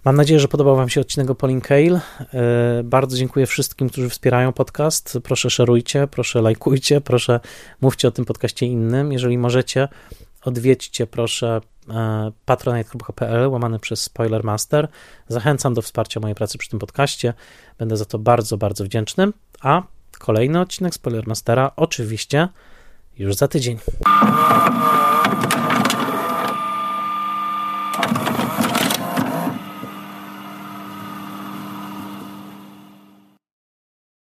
[0.05, 1.95] Mam nadzieję, że podobał Wam się odcinek o Pauline Kael.
[1.95, 2.01] E,
[2.85, 5.19] bardzo dziękuję wszystkim, którzy wspierają podcast.
[5.23, 7.41] Proszę szerujcie, proszę lajkujcie, proszę
[7.81, 9.13] mówcie o tym podcaście innym.
[9.13, 9.89] Jeżeli możecie,
[10.45, 11.61] odwiedźcie proszę
[11.91, 14.89] e, patronite.pl łamany przez Spoilermaster.
[15.29, 17.35] Zachęcam do wsparcia mojej pracy przy tym podcaście.
[17.79, 19.29] Będę za to bardzo, bardzo wdzięczny.
[19.61, 19.83] A
[20.19, 22.49] kolejny odcinek Spoilermastera oczywiście
[23.19, 23.79] już za tydzień.